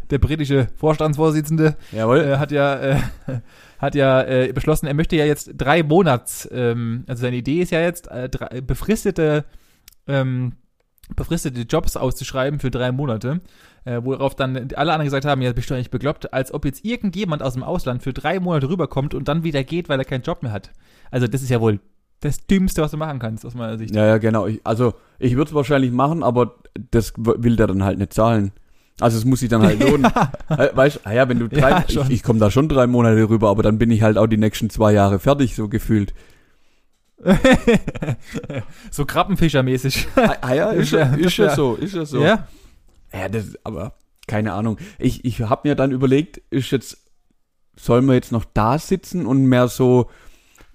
[0.10, 1.76] der britische Vorstandsvorsitzende.
[1.94, 3.00] Äh, hat ja äh,
[3.80, 7.72] hat ja äh, beschlossen, er möchte ja jetzt drei Monats, ähm, also seine Idee ist
[7.72, 9.46] ja jetzt äh, drei, befristete
[10.08, 10.54] ähm,
[11.16, 13.42] befristete Jobs auszuschreiben für drei Monate,
[13.86, 16.84] äh, worauf dann alle anderen gesagt haben, ja, bist du eigentlich bekloppt, als ob jetzt
[16.84, 20.24] irgendjemand aus dem Ausland für drei Monate rüberkommt und dann wieder geht, weil er keinen
[20.24, 20.72] Job mehr hat.
[21.12, 21.80] Also das ist ja wohl
[22.22, 23.94] das Dümmste, was du machen kannst, aus meiner Sicht.
[23.94, 24.48] Ja, ja, genau.
[24.48, 26.56] Ich, also ich würde es wahrscheinlich machen, aber
[26.92, 28.52] das will der dann halt nicht zahlen.
[29.00, 30.12] Also es muss sich dann halt lohnen.
[30.48, 33.28] Äh, weißt du, ja, wenn du drei, ja, ich, ich komme da schon drei Monate
[33.28, 36.14] rüber, aber dann bin ich halt auch die nächsten zwei Jahre fertig, so gefühlt.
[38.92, 40.08] so Krabbenfischermäßig.
[40.16, 42.22] Ah, ah ja, ist, ja, ist ja so, ist ja so.
[42.22, 42.48] Ja.
[43.14, 43.94] Ja, das, aber
[44.28, 44.78] keine Ahnung.
[45.00, 46.98] Ich, ich habe mir dann überlegt, ist jetzt,
[47.76, 50.10] sollen wir jetzt noch da sitzen und mehr so,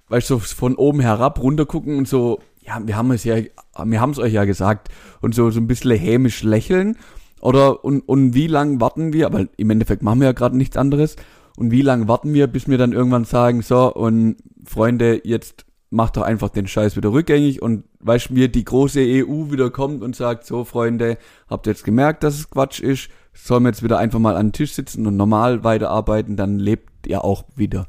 [0.08, 3.36] weißt du, so von oben herab runter gucken und so, ja, wir haben es ja,
[3.36, 4.88] wir haben es euch ja gesagt
[5.20, 6.96] und so, so ein bisschen hämisch lächeln.
[7.40, 10.76] Oder, und, und wie lang warten wir, aber im Endeffekt machen wir ja gerade nichts
[10.76, 11.16] anderes.
[11.56, 16.16] Und wie lange warten wir, bis wir dann irgendwann sagen, so, und Freunde, jetzt macht
[16.16, 20.14] doch einfach den Scheiß wieder rückgängig und weißt mir die große EU wieder kommt und
[20.14, 23.98] sagt, so Freunde, habt ihr jetzt gemerkt, dass es Quatsch ist, sollen wir jetzt wieder
[23.98, 27.86] einfach mal an den Tisch sitzen und normal weiterarbeiten, dann lebt ihr auch wieder.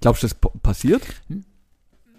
[0.00, 1.02] Glaubst du, das passiert?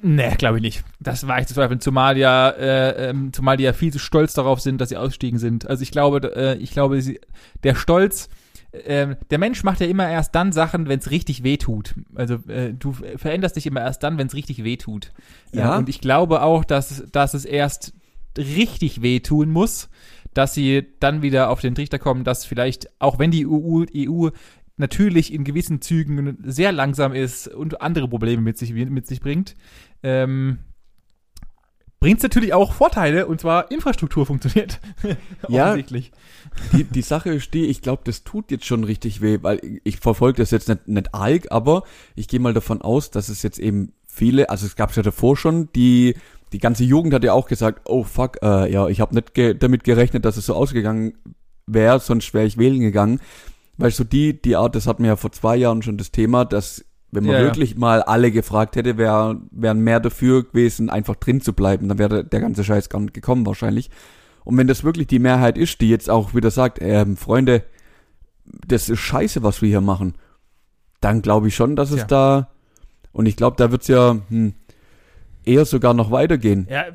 [0.02, 0.84] Nee, glaube ich nicht.
[1.00, 4.34] Das war ich zu zweifeln, zumal ja, äh, ähm, zumal die ja viel zu stolz
[4.34, 5.68] darauf sind, dass sie ausstiegen sind.
[5.68, 7.20] Also ich glaube, äh, ich glaube, sie,
[7.64, 8.30] der Stolz,
[8.86, 11.96] ähm, der Mensch macht ja immer erst dann Sachen, wenn es richtig weh tut.
[12.16, 15.12] Also äh, du veränderst dich immer erst dann, wenn es richtig weh tut.
[15.52, 15.76] Ja.
[15.76, 17.94] Äh, und ich glaube auch, dass, dass es erst
[18.38, 19.90] richtig weh tun muss,
[20.34, 24.30] dass sie dann wieder auf den Trichter kommen, dass vielleicht, auch wenn die EU, EU
[24.78, 29.56] natürlich in gewissen Zügen sehr langsam ist und andere Probleme mit sich, mit sich bringt,
[30.04, 30.60] ähm,
[32.08, 34.80] bringt es natürlich auch Vorteile, und zwar Infrastruktur funktioniert.
[35.50, 35.76] ja.
[35.76, 39.98] Die, die Sache ist die, ich glaube, das tut jetzt schon richtig weh, weil ich
[39.98, 41.84] verfolge das jetzt nicht, nicht arg, aber
[42.16, 45.04] ich gehe mal davon aus, dass es jetzt eben viele, also es gab es ja
[45.04, 46.16] davor schon, die
[46.54, 49.54] die ganze Jugend hat ja auch gesagt, oh fuck, äh, ja, ich habe nicht ge
[49.54, 51.14] damit gerechnet, dass es so ausgegangen
[51.66, 53.20] wäre, sonst wäre ich wählen gegangen.
[53.76, 56.46] Weil so die, die Art, das hatten wir ja vor zwei Jahren schon das Thema,
[56.46, 57.80] dass wenn man ja, wirklich ja.
[57.80, 61.88] mal alle gefragt hätte, wär, wären mehr dafür gewesen, einfach drin zu bleiben.
[61.88, 63.90] Dann wäre der ganze Scheiß gar nicht gekommen wahrscheinlich.
[64.44, 67.64] Und wenn das wirklich die Mehrheit ist, die jetzt auch wieder sagt, ähm, Freunde,
[68.46, 70.16] das ist scheiße, was wir hier machen,
[71.02, 72.06] dann glaube ich schon, dass es ja.
[72.06, 72.50] da,
[73.12, 74.54] und ich glaube, da wird's ja, hm,
[75.44, 76.68] eher sogar noch weitergehen.
[76.70, 76.86] Ja.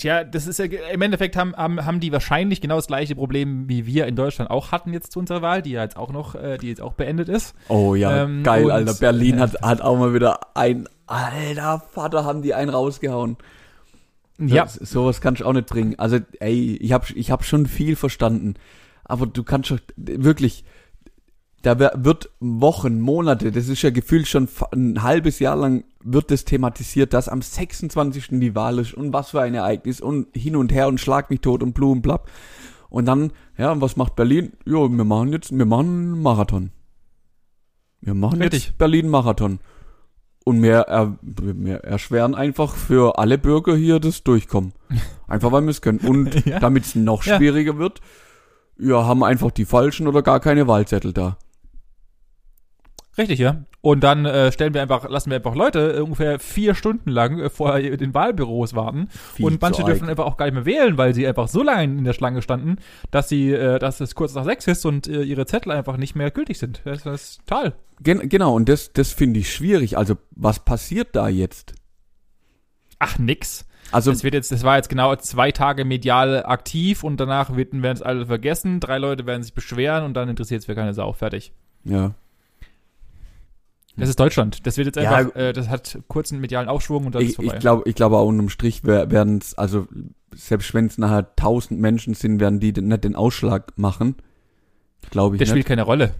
[0.00, 3.68] Tja, das ist ja, im Endeffekt haben, haben, haben die wahrscheinlich genau das gleiche Problem,
[3.68, 6.34] wie wir in Deutschland auch hatten jetzt zu unserer Wahl, die ja jetzt auch noch,
[6.34, 7.54] äh, die jetzt auch beendet ist.
[7.68, 8.94] Oh ja, ähm, geil, Alter.
[8.94, 13.36] Berlin äh, hat, hat auch mal wieder ein, alter Vater, haben die einen rausgehauen.
[14.38, 14.66] Ja.
[14.66, 15.98] So, sowas kannst du auch nicht bringen.
[15.98, 18.54] Also, ey, ich hab, ich hab schon viel verstanden.
[19.04, 20.64] Aber du kannst schon, wirklich,
[21.60, 26.44] da wird Wochen, Monate, das ist ja gefühlt schon ein halbes Jahr lang wird das
[26.44, 28.40] thematisiert, dass am 26.
[28.40, 31.40] die Wahl ist und was für ein Ereignis und hin und her und schlag mich
[31.40, 32.30] tot und blu und blapp.
[32.88, 34.52] Und dann, ja, was macht Berlin?
[34.64, 36.72] Jo, wir machen jetzt, wir machen einen Marathon.
[38.00, 38.66] Wir machen Richtig.
[38.66, 39.60] jetzt Berlin-Marathon.
[40.44, 44.72] Und wir, er, wir erschweren einfach für alle Bürger hier das Durchkommen.
[45.28, 45.98] Einfach weil wir es können.
[46.00, 46.58] Und ja.
[46.58, 47.78] damit es noch schwieriger ja.
[47.78, 48.00] wird,
[48.78, 51.36] ja, haben einfach die falschen oder gar keine Wahlzettel da.
[53.18, 53.62] Richtig, ja.
[53.82, 57.38] Und dann äh, stellen wir einfach, lassen wir einfach Leute äh, ungefähr vier Stunden lang
[57.38, 59.08] äh, vor den Wahlbüros warten.
[59.34, 61.84] Viel und manche dürfen einfach auch gar nicht mehr wählen, weil sie einfach so lange
[61.84, 62.76] in der Schlange standen,
[63.10, 66.14] dass sie, äh, dass es kurz nach sechs ist und äh, ihre Zettel einfach nicht
[66.14, 66.82] mehr gültig sind.
[66.84, 67.72] Das, das ist toll.
[68.02, 69.96] Gen genau, und das, das finde ich schwierig.
[69.96, 71.72] Also, was passiert da jetzt?
[72.98, 73.66] Ach, nix.
[73.92, 77.82] Also das wird jetzt, das war jetzt genau zwei Tage medial aktiv und danach werden
[77.82, 78.78] es alle vergessen.
[78.78, 81.12] Drei Leute werden sich beschweren und dann interessiert es für keine Sau.
[81.12, 81.52] Fertig.
[81.84, 82.14] Ja.
[83.96, 84.66] Das ist Deutschland.
[84.66, 87.36] Das wird jetzt einfach, ja, äh, das hat kurzen medialen Aufschwung und dann ich, ist
[87.36, 87.54] vorbei.
[87.54, 89.88] Ich glaube, ich glaube auch unterm Strich werden es, also
[90.34, 94.16] selbst wenn es nachher tausend Menschen sind, werden die nicht den Ausschlag machen.
[95.10, 95.38] Glaube ich.
[95.38, 95.50] Der nicht.
[95.50, 96.14] spielt keine Rolle.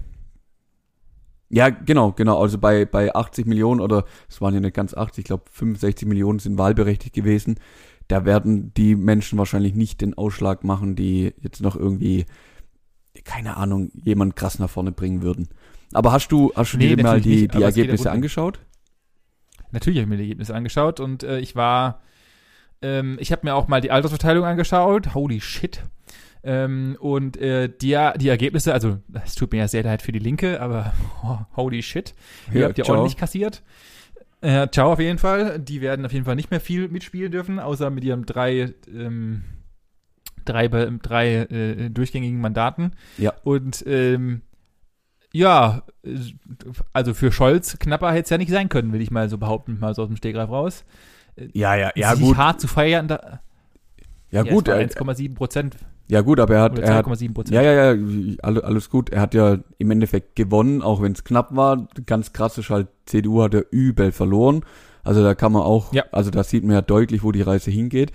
[1.49, 2.41] Ja, genau, genau.
[2.41, 6.07] Also bei, bei 80 Millionen oder es waren ja nicht ganz 80, ich glaube 65
[6.07, 7.57] Millionen sind wahlberechtigt gewesen.
[8.07, 12.27] Da werden die Menschen wahrscheinlich nicht den Ausschlag machen, die jetzt noch irgendwie,
[13.25, 15.49] keine Ahnung, jemand krass nach vorne bringen würden.
[15.92, 18.61] Aber hast du, hast du nee, dir mal die, nicht, die Ergebnisse angeschaut?
[19.72, 22.00] Natürlich habe ich mir die Ergebnisse angeschaut und äh, ich war,
[22.83, 25.14] ähm, ich habe mir auch mal die Altersverteilung angeschaut.
[25.14, 25.83] Holy shit.
[26.42, 30.18] Ähm, und äh, die, die Ergebnisse, also es tut mir ja sehr leid für die
[30.18, 32.14] Linke, aber oh, holy shit.
[32.53, 33.62] Ihr ja, habt ja ordentlich kassiert.
[34.40, 35.59] Äh, ciao auf jeden Fall.
[35.59, 39.42] Die werden auf jeden Fall nicht mehr viel mitspielen dürfen, außer mit ihren drei, ähm,
[40.46, 42.92] drei, drei äh, durchgängigen Mandaten.
[43.18, 43.35] Ja.
[43.44, 44.40] Und ähm,
[45.33, 45.83] ja,
[46.93, 49.79] also für Scholz knapper hätte es ja nicht sein können, will ich mal so behaupten,
[49.81, 50.85] mal so aus dem Stegreif raus.
[51.53, 52.37] Ja, ja, ja, Sich gut.
[52.37, 53.40] hart zu feiern, da,
[54.31, 54.69] ja, ja gut.
[54.69, 55.77] 1,7 Prozent.
[56.09, 57.07] Ja gut, aber er hat, er hat
[57.51, 59.11] ja, ja, ja, alles gut.
[59.11, 61.87] Er hat ja im Endeffekt gewonnen, auch wenn es knapp war.
[62.05, 64.64] Ganz krass ist halt, CDU hat er übel verloren.
[65.05, 66.05] Also da kann man auch, ja.
[66.11, 68.11] also da sieht man ja deutlich, wo die Reise hingeht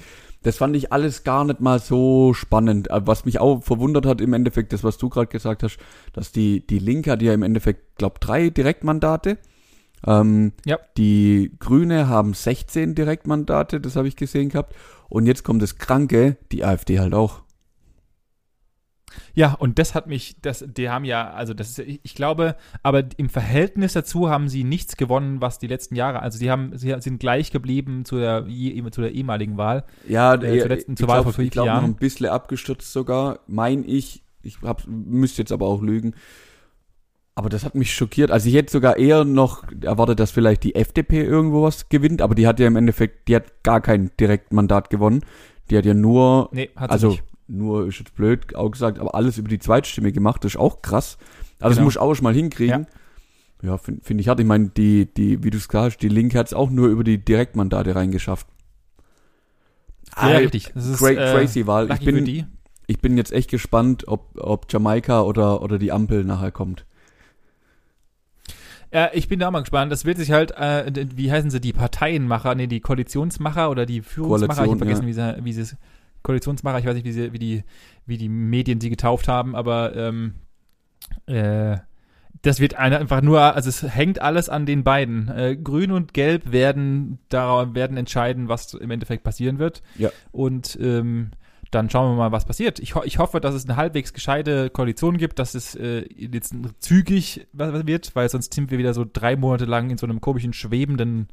[0.45, 2.91] das fand ich alles gar nicht mal so spannend.
[2.91, 5.79] Äh, was mich auch verwundert hat im Endeffekt, das, was du gerade gesagt hast,
[6.13, 9.39] dass die, die Linke hat ja im Endeffekt, glaub, drei Direktmandate.
[10.05, 10.77] Ähm, ja.
[10.97, 14.75] Die Grüne haben 16 Direktmandate, das habe ich gesehen gehabt.
[15.09, 17.41] Und jetzt kommt das Kranke, die AfD halt auch.
[19.33, 23.03] Ja, und das hat mich, das, die haben ja, also das ist, ich glaube, aber
[23.17, 26.95] im Verhältnis dazu haben sie nichts gewonnen, was die letzten Jahre, also sie haben, sie
[26.99, 28.45] sind gleich geblieben zu der,
[28.91, 29.83] zu der ehemaligen Wahl.
[30.07, 33.39] Ja, äh, zur letzten, zur Wahl glaub, vor ich glaube noch ein bisschen abgestürzt sogar,
[33.47, 36.13] mein ich, ich hab, müsste jetzt aber auch lügen.
[37.37, 38.31] Aber das hat mich schockiert.
[38.31, 42.33] Also ich hätte sogar eher noch erwartet, dass vielleicht die FDP irgendwo was gewinnt, aber
[42.33, 45.21] die hat ja im Endeffekt, die hat gar kein Direktmandat gewonnen.
[45.69, 49.15] Die hat ja nur, nee, hat also nicht nur ist jetzt blöd auch gesagt, aber
[49.15, 51.17] alles über die Zweitstimme gemacht, das ist auch krass.
[51.59, 51.69] Also genau.
[51.69, 52.87] das muss ich auch schon mal hinkriegen.
[53.61, 54.39] Ja, ja finde find ich hart.
[54.39, 56.87] Ich meine, die, die, wie du es gesagt hast, die Linke hat es auch nur
[56.87, 58.47] über die Direktmandate reingeschafft.
[60.15, 60.71] Ja, ah, richtig.
[60.73, 61.91] Das ist, äh, crazy Wahl.
[61.91, 62.47] Ich bin,
[62.87, 66.85] ich bin jetzt echt gespannt, ob, ob Jamaika oder, oder die Ampel nachher kommt.
[68.93, 69.91] Ja, ich bin da mal gespannt.
[69.91, 74.01] Das wird sich halt, äh, wie heißen sie, die Parteienmacher, nee, die Koalitionsmacher oder die
[74.01, 75.35] Führungsmacher, ich habe vergessen, ja.
[75.37, 75.75] wie, sie, wie sie
[76.25, 77.63] Koalitionsmacher, ich weiß nicht, wie, sie, wie, die,
[78.05, 80.35] wie die Medien sie getauft haben, aber ähm,
[81.27, 81.77] äh,
[82.41, 85.29] das wird einfach nur, also es hängt alles an den beiden.
[85.29, 89.81] Äh, Grün und Gelb werden da werden entscheiden, was im Endeffekt passieren wird.
[89.97, 90.09] Ja.
[90.31, 91.31] Und ähm,
[91.71, 92.79] dann schauen wir mal, was passiert.
[92.79, 96.55] Ich, ho ich hoffe, dass es eine halbwegs gescheite Koalition gibt, dass es äh, jetzt
[96.79, 100.53] zügig wird, weil sonst sind wir wieder so drei Monate lang in so einem komischen,
[100.53, 101.27] schwebenden,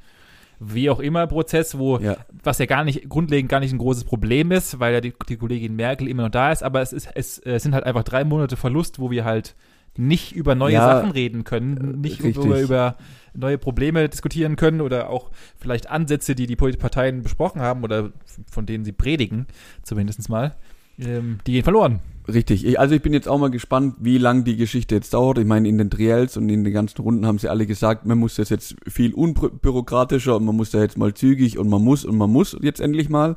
[0.60, 2.16] wie auch immer Prozess, wo, ja.
[2.42, 5.36] was ja gar nicht, grundlegend gar nicht ein großes Problem ist, weil ja die, die
[5.36, 8.24] Kollegin Merkel immer noch da ist, aber es ist, es, es sind halt einfach drei
[8.24, 9.56] Monate Verlust, wo wir halt
[9.96, 12.96] nicht über neue ja, Sachen reden können, nicht über, über
[13.34, 18.12] neue Probleme diskutieren können oder auch vielleicht Ansätze, die die Parteien besprochen haben oder
[18.50, 19.46] von denen sie predigen,
[19.82, 20.54] zumindest mal,
[20.98, 22.00] ähm, die gehen verloren.
[22.28, 22.64] Richtig.
[22.64, 25.38] Ich, also ich bin jetzt auch mal gespannt, wie lang die Geschichte jetzt dauert.
[25.38, 28.18] Ich meine, in den Triels und in den ganzen Runden haben sie alle gesagt, man
[28.18, 32.04] muss das jetzt viel unbürokratischer und man muss da jetzt mal zügig und man muss
[32.04, 33.36] und man muss jetzt endlich mal.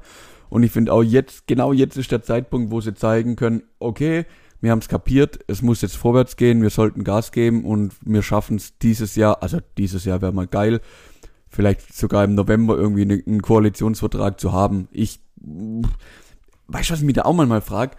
[0.50, 4.26] Und ich finde auch jetzt, genau jetzt ist der Zeitpunkt, wo sie zeigen können, okay,
[4.62, 8.22] wir haben es kapiert, es muss jetzt vorwärts gehen, wir sollten Gas geben und wir
[8.22, 10.82] schaffen es dieses Jahr, also dieses Jahr wäre mal geil,
[11.50, 14.88] vielleicht sogar im November irgendwie einen Koalitionsvertrag zu haben.
[14.92, 15.20] Ich,
[16.68, 17.98] weißt du, was ich mich da auch mal frage?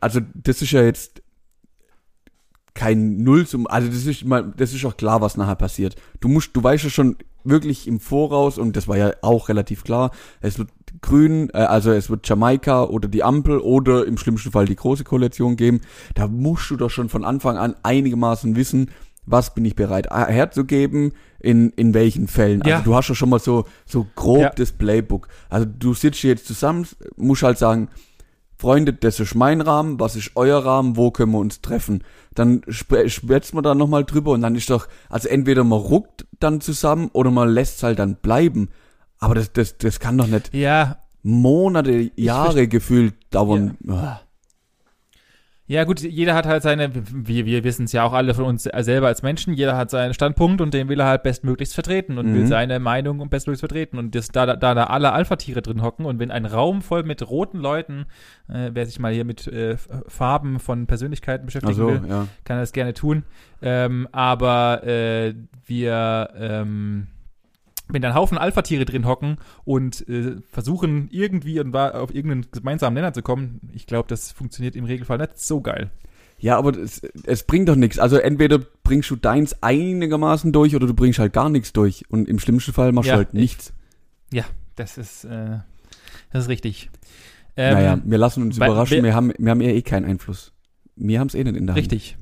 [0.00, 1.22] Also, das ist ja jetzt
[2.74, 5.96] kein Null zum, also das ist mal, das ist auch klar, was nachher passiert.
[6.20, 9.82] Du musst, du weißt ja schon wirklich im Voraus und das war ja auch relativ
[9.82, 10.68] klar, es wird
[11.00, 15.04] Grün, äh, also es wird Jamaika oder die Ampel oder im schlimmsten Fall die große
[15.04, 15.80] Koalition geben.
[16.14, 18.90] Da musst du doch schon von Anfang an einigermaßen wissen,
[19.26, 22.62] was bin ich bereit herzugeben, in, in welchen Fällen.
[22.62, 22.80] Also ja.
[22.80, 24.50] du hast ja schon mal so, so grob ja.
[24.50, 25.28] das Playbook.
[25.50, 27.88] Also du sitzt jetzt zusammen, musst halt sagen,
[28.60, 32.02] Freunde, das ist mein Rahmen, was ist euer Rahmen, wo können wir uns treffen?
[32.34, 36.60] Dann schwätzt man da nochmal drüber und dann ist doch, also entweder man ruckt dann
[36.60, 38.70] zusammen oder man lässt es halt dann bleiben.
[39.20, 40.98] Aber das, das, das kann doch nicht ja.
[41.22, 43.76] Monate, Jahre gefühlt dauern.
[43.84, 44.22] Ja.
[45.70, 48.62] Ja, gut, jeder hat halt seine, wir, wir wissen es ja auch alle von uns
[48.62, 52.26] selber als Menschen, jeder hat seinen Standpunkt und den will er halt bestmöglichst vertreten und
[52.26, 52.34] mhm.
[52.34, 53.98] will seine Meinung bestmöglichst vertreten.
[53.98, 57.28] Und das, da, da, da alle Alpha-Tiere drin hocken und wenn ein Raum voll mit
[57.28, 58.06] roten Leuten,
[58.48, 59.76] äh, wer sich mal hier mit äh,
[60.06, 62.26] Farben von Persönlichkeiten beschäftigen so, will, ja.
[62.44, 63.24] kann das gerne tun.
[63.60, 65.34] Ähm, aber äh,
[65.66, 67.08] wir, ähm,
[67.88, 73.12] wenn da ein Haufen Alpha-Tiere drin hocken und äh, versuchen irgendwie auf irgendeinen gemeinsamen Nenner
[73.12, 75.90] zu kommen, ich glaube, das funktioniert im Regelfall nicht so geil.
[76.40, 77.98] Ja, aber es, es bringt doch nichts.
[77.98, 82.04] Also entweder bringst du deins einigermaßen durch oder du bringst halt gar nichts durch.
[82.10, 83.72] Und im schlimmsten Fall machst ja, du halt nichts.
[84.30, 84.44] Ich, ja,
[84.76, 85.58] das ist, äh,
[86.32, 86.90] das ist richtig.
[87.56, 88.98] Ähm, naja, wir lassen uns überraschen.
[88.98, 90.52] Wir, wir, haben, wir haben ja eh keinen Einfluss.
[90.94, 91.80] Wir haben es eh nicht in der Hand.
[91.82, 92.16] Richtig.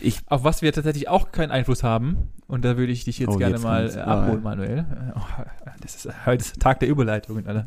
[0.00, 3.34] Ich, auf was wir tatsächlich auch keinen Einfluss haben, und da würde ich dich jetzt
[3.34, 4.86] oh, gerne jetzt mal äh, abholen, ah, Manuel.
[5.16, 5.42] Oh,
[5.80, 7.66] das ist heute ist Tag der Überleitung, alle.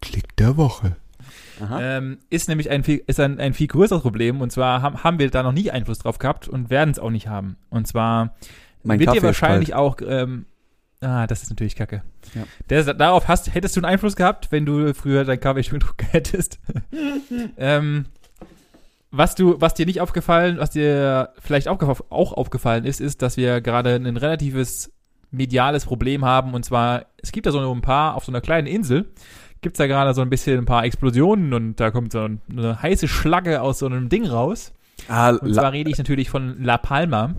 [0.00, 0.96] Klick der Woche.
[1.78, 5.18] Ähm, ist nämlich ein viel, ist ein, ein viel größeres Problem und zwar haben, haben
[5.18, 7.56] wir da noch nie Einfluss drauf gehabt und werden es auch nicht haben.
[7.68, 8.34] Und zwar
[8.82, 10.46] mein wird Kaffee dir wahrscheinlich auch, ähm,
[11.00, 12.02] ah, das ist natürlich kacke.
[12.34, 12.44] Ja.
[12.70, 16.60] Der, darauf hast, hättest du einen Einfluss gehabt, wenn du früher deinen Kaffee schon hättest.
[17.58, 18.06] ähm,
[19.10, 23.36] was du, was dir nicht aufgefallen, was dir vielleicht auch, auch aufgefallen ist, ist, dass
[23.36, 24.92] wir gerade ein relatives
[25.30, 26.54] mediales Problem haben.
[26.54, 29.12] Und zwar, es gibt da so ein paar, auf so einer kleinen Insel,
[29.60, 32.82] gibt es da gerade so ein bisschen ein paar Explosionen und da kommt so eine
[32.82, 34.72] heiße Schlagge aus so einem Ding raus.
[35.08, 37.34] Ah, und zwar rede ich natürlich von La Palma.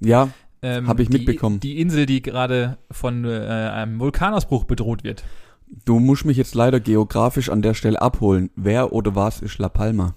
[0.00, 0.30] Ja,
[0.62, 1.60] ähm, habe ich mitbekommen.
[1.60, 5.24] Die, die Insel, die gerade von äh, einem Vulkanausbruch bedroht wird.
[5.84, 8.50] Du musst mich jetzt leider geografisch an der Stelle abholen.
[8.56, 10.14] Wer oder was ist La Palma?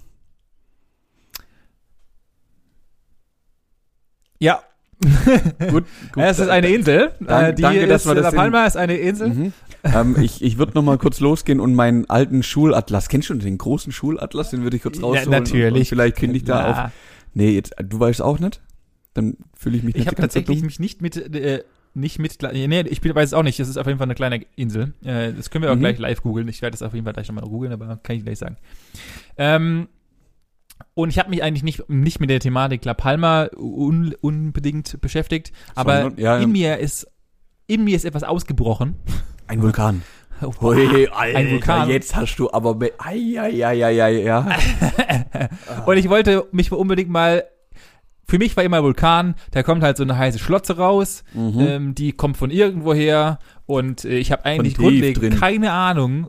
[4.42, 4.60] Ja.
[5.70, 6.22] gut, gut.
[6.22, 7.12] Es ist eine Insel.
[7.20, 9.28] Dank, äh, die danke, ist, La Palma ist eine Insel.
[9.28, 9.52] Mhm.
[9.84, 13.56] ähm, ich ich würde noch mal kurz losgehen und meinen alten Schulatlas, kennst du den
[13.56, 14.50] großen Schulatlas?
[14.50, 15.32] Den würde ich kurz rausholen.
[15.32, 15.72] Ja, natürlich.
[15.72, 16.84] Und, und vielleicht finde ich da Na.
[16.86, 16.92] auf.
[17.34, 18.60] Nee, jetzt, du weißt auch nicht?
[19.14, 21.62] Dann fühle ich mich nicht Ich habe tatsächlich mich nicht mit, äh,
[21.94, 23.60] nicht mit, nee, ich weiß es auch nicht.
[23.60, 24.92] Es ist auf jeden Fall eine kleine Insel.
[25.04, 25.80] Äh, das können wir auch mhm.
[25.80, 26.48] gleich live googeln.
[26.48, 28.56] Ich werde das auf jeden Fall gleich nochmal googeln, aber kann ich gleich sagen.
[29.36, 29.88] Ähm,
[30.94, 35.52] und ich habe mich eigentlich nicht, nicht mit der Thematik La Palma un, unbedingt beschäftigt,
[35.74, 37.06] aber Sondern, ja, in mir ist
[37.66, 38.96] in mir ist etwas ausgebrochen.
[39.46, 40.02] Ein Vulkan.
[40.42, 41.88] Oh, Ui, Alter, ein Vulkan.
[41.88, 44.46] Jetzt hast du aber ai, ai, ai, ai, ai, ja.
[45.86, 47.44] Und ich wollte mich unbedingt mal
[48.26, 51.60] für mich war immer Vulkan, da kommt halt so eine heiße Schlotze raus, mhm.
[51.60, 56.28] ähm, die kommt von irgendwoher und äh, ich habe eigentlich grundlegend keine Ahnung,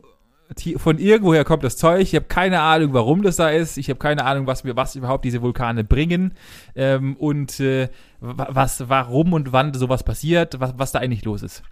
[0.76, 2.02] von irgendwoher kommt das Zeug.
[2.02, 3.76] Ich habe keine Ahnung, warum das da ist.
[3.76, 6.34] Ich habe keine Ahnung, was mir was überhaupt diese Vulkane bringen
[6.76, 7.88] ähm, und äh,
[8.20, 11.62] was, warum und wann sowas passiert, was, was da eigentlich los ist.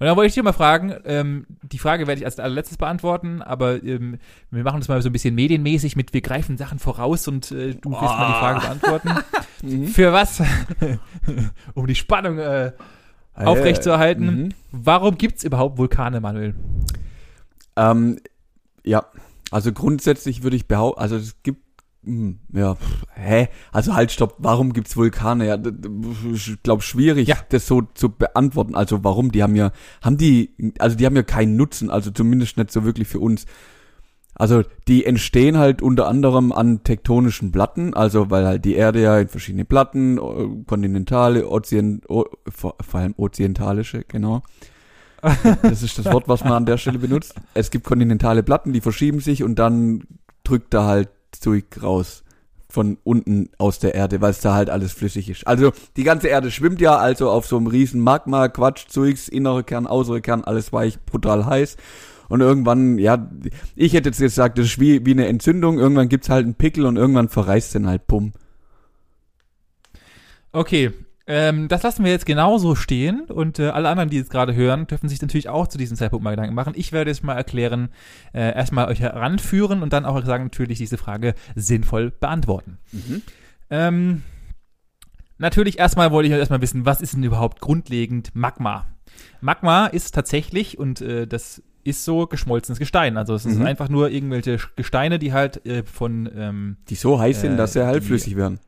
[0.00, 3.42] Und dann wollte ich dir mal fragen, ähm, die Frage werde ich als allerletztes beantworten,
[3.42, 4.18] aber ähm,
[4.50, 7.74] wir machen das mal so ein bisschen medienmäßig mit, wir greifen Sachen voraus und äh,
[7.74, 8.06] du wirst oh.
[8.06, 9.10] mal die Frage beantworten.
[9.62, 9.88] Mhm.
[9.88, 10.42] Für was?
[11.74, 12.72] um die Spannung äh,
[13.34, 14.44] aufrechtzuerhalten.
[14.44, 14.48] Mhm.
[14.72, 16.54] Warum gibt es überhaupt Vulkane, Manuel?
[17.80, 18.18] Ähm,
[18.84, 19.06] ja,
[19.50, 21.62] also grundsätzlich würde ich behaupten, also es gibt
[22.02, 22.76] hm, ja,
[23.14, 23.48] hä?
[23.72, 25.46] Also halt, stopp, warum gibt's Vulkane?
[25.46, 25.58] Ja,
[26.32, 27.36] ich glaube schwierig, ja.
[27.50, 28.74] das so zu beantworten.
[28.74, 29.32] Also warum?
[29.32, 32.84] Die haben ja, haben die, also die haben ja keinen Nutzen, also zumindest nicht so
[32.84, 33.44] wirklich für uns.
[34.34, 39.18] Also die entstehen halt unter anderem an tektonischen Platten, also weil halt die Erde ja
[39.18, 44.42] in verschiedene Platten, kontinentale, Ozean, vor, vor allem ozeantalische, genau.
[45.62, 47.34] Das ist das Wort, was man an der Stelle benutzt.
[47.54, 50.04] Es gibt kontinentale Platten, die verschieben sich und dann
[50.44, 52.24] drückt da halt Zeug raus
[52.68, 55.46] von unten aus der Erde, weil es da halt alles flüssig ist.
[55.46, 59.64] Also die ganze Erde schwimmt ja also auf so einem riesen Magma, Quatsch, Zeugs, innere
[59.64, 61.76] Kern, äußere Kern, alles weich, brutal heiß.
[62.28, 63.28] Und irgendwann, ja,
[63.74, 66.86] ich hätte jetzt gesagt, das ist wie, wie eine Entzündung, irgendwann gibt's halt einen Pickel
[66.86, 68.32] und irgendwann verreißt den halt, bumm.
[70.52, 70.92] Okay,
[71.32, 74.88] ähm, das lassen wir jetzt genauso stehen und äh, alle anderen, die jetzt gerade hören,
[74.88, 76.72] dürfen sich natürlich auch zu diesem Zeitpunkt mal Gedanken machen.
[76.74, 77.90] Ich werde jetzt mal erklären,
[78.34, 82.78] äh, erstmal euch heranführen und dann auch sagen, natürlich diese Frage sinnvoll beantworten.
[82.90, 83.22] Mhm.
[83.70, 84.22] Ähm,
[85.38, 88.88] natürlich erstmal wollte ich erstmal wissen, was ist denn überhaupt grundlegend Magma?
[89.40, 93.16] Magma ist tatsächlich, und äh, das ist so geschmolzenes Gestein.
[93.16, 93.52] Also es mhm.
[93.52, 97.74] sind einfach nur irgendwelche Gesteine, die halt äh, von ähm, die so heiß sind, dass
[97.74, 98.58] sie halt flüssig werden.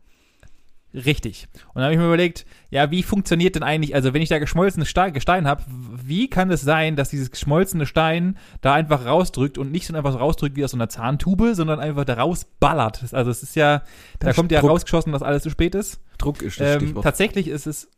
[0.94, 1.48] Richtig.
[1.68, 4.38] Und dann habe ich mir überlegt, ja, wie funktioniert denn eigentlich, also wenn ich da
[4.38, 5.62] geschmolzenes Gestein habe,
[6.05, 10.12] wie kann es sein, dass dieses geschmolzene Stein da einfach rausdrückt und nicht so einfach
[10.12, 13.12] so rausdrückt wie aus so einer Zahntube, sondern einfach da rausballert.
[13.12, 13.78] Also es ist ja,
[14.18, 14.70] da das kommt ja Druck.
[14.70, 16.00] rausgeschossen, dass alles zu spät ist.
[16.18, 17.05] Druck ist das ähm, Stichwort.
[17.05, 17.88] Tatsächlich ist es,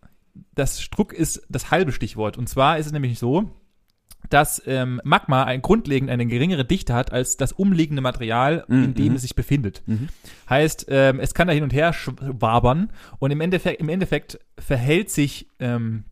[0.55, 2.39] das Druck ist das halbe Stichwort.
[2.39, 3.51] Und zwar ist es nämlich so,
[4.31, 8.85] dass ähm, Magma ein, grundlegend eine geringere Dichte hat als das umliegende Material, mhm.
[8.85, 9.83] in dem es sich befindet.
[9.87, 10.09] Mhm.
[10.49, 15.11] Heißt, ähm, es kann da hin und her wabern und im Endeffekt, im Endeffekt verhält
[15.11, 16.05] sich ähm,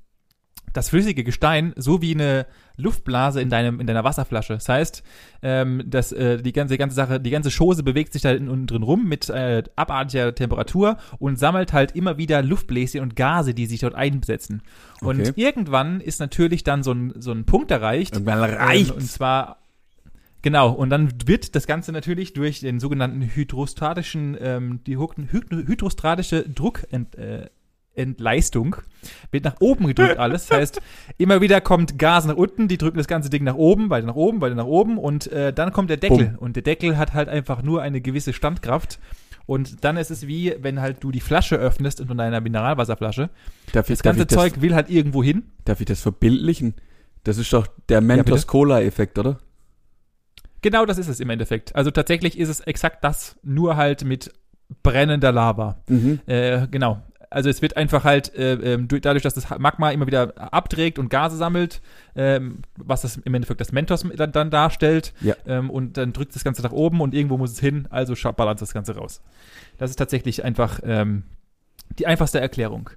[0.72, 4.54] das flüssige Gestein so wie eine Luftblase in deinem in deiner Wasserflasche.
[4.54, 5.02] Das heißt,
[5.42, 8.82] ähm, dass äh, die ganze ganze Sache, die ganze Chose bewegt sich da unten drin
[8.82, 13.80] rum mit äh, abartiger Temperatur und sammelt halt immer wieder Luftbläschen und Gase, die sich
[13.80, 14.62] dort einsetzen.
[15.00, 15.32] Und okay.
[15.36, 18.14] irgendwann ist natürlich dann so ein so ein Punkt erreicht.
[18.14, 18.90] Irgendwann reicht.
[18.90, 19.58] Ähm, und zwar
[20.42, 26.82] Genau, und dann wird das Ganze natürlich durch den sogenannten hydrostatischen, ähm, die hydrostatische Druck
[26.90, 27.48] ent, äh,
[27.94, 28.76] Entleistung
[29.30, 30.46] wird nach oben gedrückt alles.
[30.46, 30.80] Das heißt,
[31.18, 34.14] immer wieder kommt Gas nach unten, die drücken das ganze Ding nach oben, weiter nach
[34.14, 36.30] oben, weiter nach oben und äh, dann kommt der Deckel.
[36.30, 36.38] Bumm.
[36.38, 38.98] Und der Deckel hat halt einfach nur eine gewisse Standkraft.
[39.44, 43.28] Und dann ist es wie, wenn halt du die Flasche öffnest von deiner Mineralwasserflasche.
[43.72, 45.44] Darf das ganze Zeug das, will halt irgendwo hin.
[45.64, 46.74] Darf ich das verbildlichen?
[47.24, 49.38] Das ist doch der Mentos-Cola-Effekt, oder?
[50.60, 51.74] Genau das ist es im Endeffekt.
[51.74, 54.32] Also tatsächlich ist es exakt das, nur halt mit
[54.82, 55.82] brennender Lava.
[55.88, 56.20] Mhm.
[56.26, 57.02] Äh, genau.
[57.32, 61.08] Also es wird einfach halt äh, ähm, dadurch, dass das Magma immer wieder abträgt und
[61.08, 61.80] Gase sammelt,
[62.14, 65.12] ähm, was das im Endeffekt das Mentos dann, dann darstellt.
[65.20, 65.34] Ja.
[65.46, 68.62] Ähm, und dann drückt das Ganze nach oben und irgendwo muss es hin, also balanciert
[68.62, 69.22] das Ganze raus.
[69.78, 71.24] Das ist tatsächlich einfach ähm,
[71.98, 72.90] die einfachste Erklärung.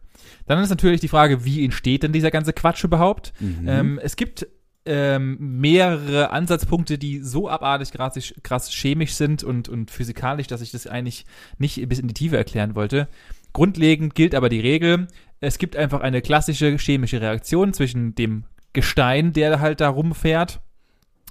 [0.48, 3.34] Dann ist natürlich die Frage, wie entsteht denn dieser ganze Quatsch überhaupt?
[3.40, 3.68] Mhm.
[3.68, 4.48] Ähm, es gibt
[4.86, 10.72] ähm, mehrere Ansatzpunkte, die so abartig krass, krass chemisch sind und, und physikalisch, dass ich
[10.72, 11.26] das eigentlich
[11.58, 13.08] nicht bis in die Tiefe erklären wollte.
[13.56, 15.08] Grundlegend gilt aber die Regel,
[15.40, 20.60] es gibt einfach eine klassische chemische Reaktion zwischen dem Gestein, der halt da rumfährt,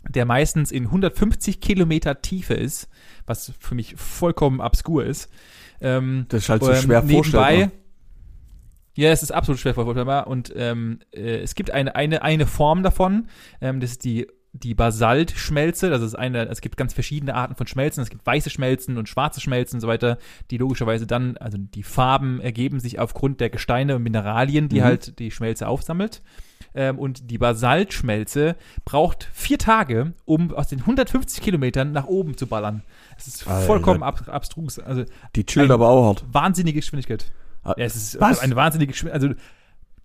[0.08, 2.88] der meistens in 150 Kilometer Tiefe ist,
[3.26, 5.30] was für mich vollkommen obskur ist.
[5.82, 7.70] Ähm, das ist halt so ähm, schwer vorstellbar.
[8.96, 12.82] Ja, es ist absolut schwer vorstellbar und ähm, äh, es gibt eine, eine, eine Form
[12.82, 13.28] davon,
[13.60, 17.66] ähm, das ist die die Basaltschmelze, das ist eine, es gibt ganz verschiedene Arten von
[17.66, 20.16] Schmelzen, es gibt weiße Schmelzen und schwarze Schmelzen und so weiter,
[20.52, 24.84] die logischerweise dann, also die Farben ergeben sich aufgrund der Gesteine und Mineralien, die mhm.
[24.84, 26.22] halt die Schmelze aufsammelt.
[26.76, 32.46] Ähm, und die Basaltschmelze braucht vier Tage, um aus den 150 Kilometern nach oben zu
[32.46, 32.82] ballern.
[33.16, 33.66] Das ist Alter.
[33.66, 34.78] vollkommen ab, abstrus.
[34.78, 35.04] Also
[35.34, 36.24] die chillt aber auch hart.
[36.30, 37.32] Wahnsinnige Geschwindigkeit.
[37.64, 38.38] Ah, ja, es ist Was?
[38.38, 39.22] eine wahnsinnige Geschwindigkeit.
[39.22, 39.40] Also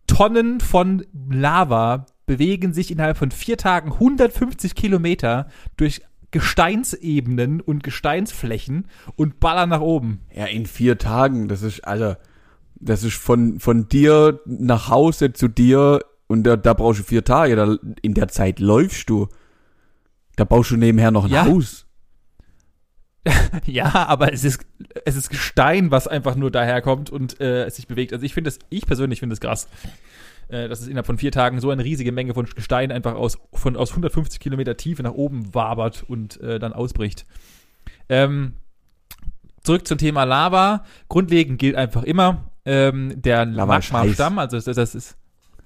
[0.07, 8.85] Tonnen von Lava bewegen sich innerhalb von vier Tagen 150 Kilometer durch Gesteinsebenen und Gesteinsflächen
[9.15, 10.19] und ballern nach oben.
[10.31, 12.15] Ja, in vier Tagen, das ist, also,
[12.75, 17.23] das ist von, von dir nach Hause zu dir und da, da brauchst du vier
[17.23, 19.27] Tage, da, in der Zeit läufst du.
[20.35, 21.45] Da baust du nebenher noch ein Ja.
[21.45, 21.87] Haus.
[23.65, 24.67] Ja, aber es ist,
[25.03, 28.13] es ist Gestein, was einfach nur daherkommt und äh, es sich bewegt.
[28.13, 29.67] Also ich finde das, ich persönlich finde es krass,
[30.49, 33.75] dass es innerhalb von vier Tagen so eine riesige Menge von Gestein einfach aus, von,
[33.75, 37.25] aus 150 Kilometer Tiefe nach oben wabert und äh, dann ausbricht.
[38.09, 38.53] Ähm,
[39.63, 40.83] zurück zum Thema Lava.
[41.07, 45.17] Grundlegend gilt einfach immer, ähm, der Magma-Stamm, also das, das ist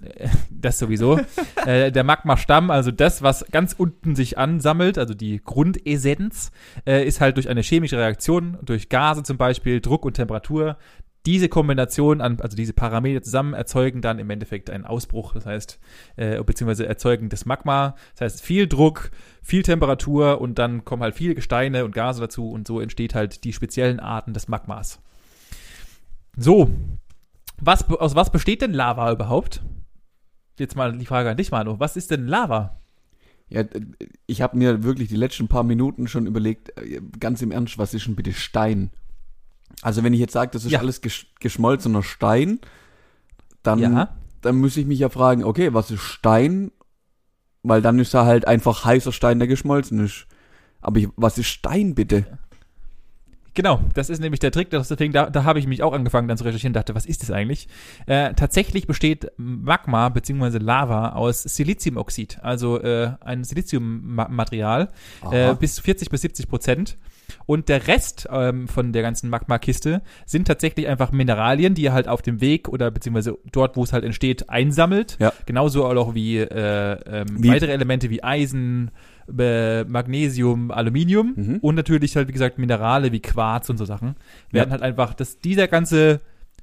[0.04, 1.20] äh, das sowieso.
[1.66, 6.52] äh, der Magma-Stamm, also das, was ganz unten sich ansammelt, also die Grundessenz,
[6.86, 10.78] äh, ist halt durch eine chemische Reaktion, durch Gase zum Beispiel, Druck und Temperatur.
[11.26, 15.80] Diese Kombination an, also diese Parameter zusammen erzeugen dann im Endeffekt einen Ausbruch, das heißt,
[16.18, 19.12] äh, beziehungsweise erzeugen das Magma, das heißt viel Druck,
[19.42, 23.46] viel Temperatur und dann kommen halt viele Gesteine und Gase dazu und so entsteht halt
[23.46, 25.02] die speziellen Arten des Magmas.
[26.36, 26.70] So,
[27.62, 29.64] was, aus was besteht denn Lava überhaupt?
[30.60, 31.80] Jetzt mal die Frage an dich, Manu.
[31.80, 32.82] Was ist denn Lava?
[33.48, 33.64] Ja,
[34.26, 37.94] ich habe mir wirklich die letzten paar Minuten schon überlegt, äh, ganz im Ernst, was
[37.94, 38.92] ist denn bitte Stein?
[39.82, 40.80] Also wenn ich jetzt sage, das ist Ja.
[40.80, 42.60] alles gesch geschmolzener Stein,
[43.64, 44.16] dann, Ja.
[44.42, 46.72] dann muss ich mich ja fragen, okay, was ist Stein?
[47.64, 50.28] Weil dann ist da halt einfach heißer Stein, der geschmolzen ist.
[50.82, 52.26] Aber ich, was ist Stein bitte?
[53.56, 54.72] Genau, das ist nämlich der Trick.
[54.72, 57.22] Deswegen, da, da habe ich mich auch angefangen dann zu recherchieren und dachte, was ist
[57.22, 57.68] das eigentlich?
[58.08, 60.58] Äh, tatsächlich besteht Magma bzw.
[60.58, 64.90] Lava aus Siliziumoxid, also äh, ein Siliziummaterial,
[65.30, 66.98] äh, bis 40 bis 70 Prozent.
[67.46, 72.08] Und der Rest ähm, von der ganzen Magma-Kiste sind tatsächlich einfach Mineralien, die ihr halt
[72.08, 75.18] auf dem Weg oder beziehungsweise dort, wo es halt entsteht, einsammelt.
[75.20, 75.34] Ja.
[75.46, 78.92] Genauso auch wie, äh, ähm, Wie- weitere Elemente wie Eisen,
[79.38, 81.58] äh, Magnesium, Aluminium Mhm.
[81.62, 84.16] und natürlich halt, wie gesagt, Minerale wie Quarz und so Sachen.
[84.52, 86.20] Werden halt einfach, dass dieser ganze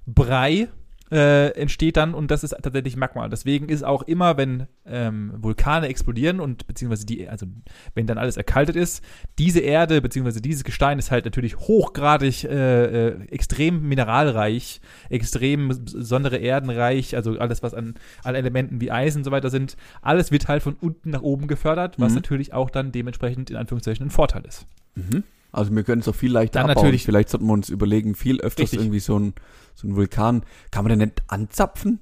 [0.07, 0.69] Brei
[1.11, 3.29] äh, entsteht dann und das ist tatsächlich Magma.
[3.29, 7.47] Deswegen ist auch immer, wenn ähm, Vulkane explodieren und beziehungsweise die, also
[7.95, 9.03] wenn dann alles erkaltet ist,
[9.39, 16.37] diese Erde beziehungsweise dieses Gestein ist halt natürlich hochgradig äh, äh, extrem mineralreich, extrem besondere
[16.37, 20.49] Erdenreich, also alles, was an, an Elementen wie Eisen und so weiter sind, alles wird
[20.49, 22.17] halt von unten nach oben gefördert, was Mhm.
[22.17, 24.67] natürlich auch dann dementsprechend in Anführungszeichen ein Vorteil ist.
[24.95, 25.25] Mhm.
[25.53, 26.85] Also wir können es doch viel leichter Dann abbauen.
[26.85, 28.81] natürlich- Vielleicht sollten wir uns überlegen, viel öfters Richtig.
[28.81, 29.35] irgendwie so ein,
[29.75, 30.45] so ein Vulkan.
[30.71, 32.01] Kann man den nicht anzapfen?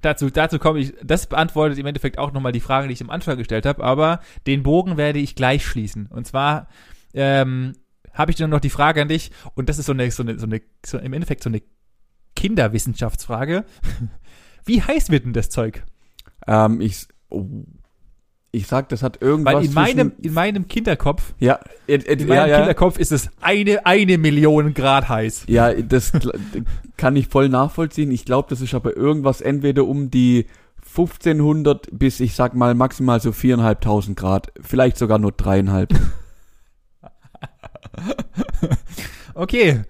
[0.00, 3.10] Dazu, dazu komme ich, das beantwortet im Endeffekt auch nochmal die Frage, die ich am
[3.10, 6.06] Anfang gestellt habe, aber den Bogen werde ich gleich schließen.
[6.06, 6.68] Und zwar
[7.12, 7.74] ähm,
[8.14, 10.38] habe ich dann noch die Frage an dich, und das ist so eine, so eine,
[10.38, 11.60] so eine so im Endeffekt so eine
[12.34, 13.64] Kinderwissenschaftsfrage.
[14.64, 15.84] Wie heiß wird denn das Zeug?
[16.46, 17.46] Ähm, ich, oh,
[18.52, 22.26] ich sag, das hat irgendwas Weil in meinem, in meinem Kinderkopf, ja, äh, in ja,
[22.26, 25.44] meinem ja, Kinderkopf ist es eine, eine Million Grad heiß.
[25.48, 26.12] ja, das
[26.98, 28.12] kann ich voll nachvollziehen.
[28.12, 30.46] Ich glaube, das ist aber irgendwas entweder um die
[30.86, 35.94] 1500 bis ich sag mal maximal so 4.500 Grad, vielleicht sogar nur dreieinhalb.
[39.34, 39.82] Okay.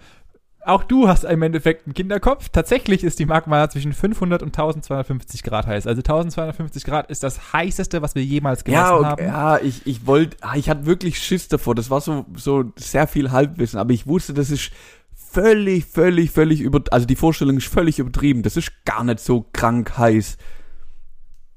[0.64, 2.48] Auch du hast im Endeffekt einen Kinderkopf.
[2.50, 5.86] Tatsächlich ist die Magma zwischen 500 und 1250 Grad heiß.
[5.86, 9.26] Also 1250 Grad ist das heißeste, was wir jemals gemessen ja, okay, haben.
[9.26, 11.74] ja, ich, ich wollte, ah, ich hatte wirklich Schiss davor.
[11.74, 14.70] Das war so, so sehr viel Halbwissen, aber ich wusste, das ist
[15.14, 18.42] völlig, völlig, völlig über, also die Vorstellung ist völlig übertrieben.
[18.42, 20.36] Das ist gar nicht so krank heiß.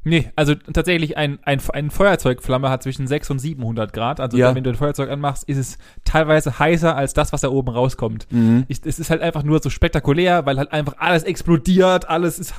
[0.07, 4.19] Nee, also tatsächlich ein, ein, ein Feuerzeugflamme hat zwischen 600 und 700 Grad.
[4.19, 4.53] Also Ja.
[4.53, 8.27] wenn du ein Feuerzeug anmachst, ist es teilweise heißer als das, was da oben rauskommt.
[8.31, 8.65] Mhm.
[8.67, 12.53] Ich, es ist halt einfach nur so spektakulär, weil halt einfach alles explodiert, alles ist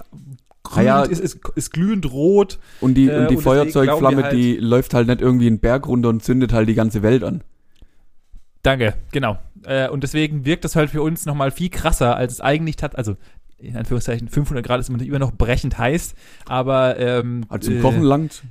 [0.74, 1.02] Ah ja.
[1.04, 2.58] glühend, ist, ist, ist glühend rot.
[2.80, 5.86] Und die, Äh, und die und Feuerzeugflamme, halt- die läuft halt nicht irgendwie einen Berg
[5.86, 7.42] runter und zündet halt die ganze Welt an.
[8.62, 9.38] Danke, genau.
[9.64, 12.96] Äh, und deswegen wirkt das halt für uns nochmal viel krasser, als es eigentlich hat.
[12.98, 13.16] Also,
[13.58, 16.14] in Anführungszeichen, 500 Grad ist immer noch brechend heiß,
[16.46, 18.42] aber ähm, Also zum äh, Kochen langt.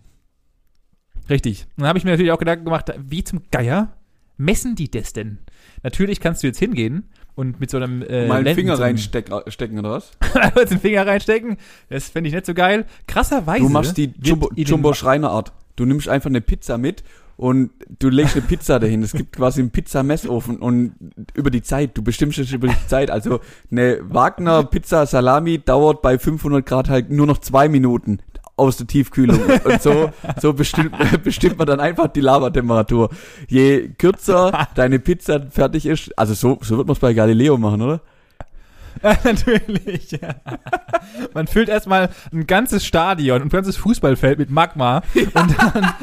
[1.30, 1.66] Richtig.
[1.78, 3.94] Dann habe ich mir natürlich auch Gedanken gemacht, wie zum Geier
[4.38, 5.40] messen die das denn?
[5.84, 9.80] Natürlich kannst du jetzt hingehen und mit so einem äh, Mal einen Lenden- Finger reinstecken
[9.80, 10.12] oder was?
[10.54, 11.58] Kurz den Finger reinstecken.
[11.90, 12.86] Das fände ich nicht so geil.
[13.08, 13.64] Krasserweise.
[13.64, 15.54] Du machst die Jumbo, Jumbo Schreinerart.
[15.76, 17.04] Du nimmst einfach eine Pizza mit
[17.38, 19.04] und du legst eine Pizza dahin.
[19.04, 20.96] Es gibt quasi einen Pizzamessofen und
[21.34, 23.12] über die Zeit, du bestimmst es über die Zeit.
[23.12, 23.40] Also
[23.72, 28.20] eine Wagner Pizza Salami dauert bei 500 Grad halt nur noch zwei Minuten
[28.58, 29.40] aus der Tiefkühlung.
[29.64, 30.12] Und so,
[30.42, 33.10] so bestimmt, bestimmt man dann einfach die Lavatemperatur.
[33.48, 37.82] Je kürzer deine Pizza fertig ist, also so, so wird man es bei Galileo machen,
[37.82, 38.02] oder?
[39.24, 40.12] Natürlich.
[40.12, 40.36] Ja.
[41.34, 45.94] Man füllt erstmal ein ganzes Stadion, ein ganzes Fußballfeld mit Magma und dann.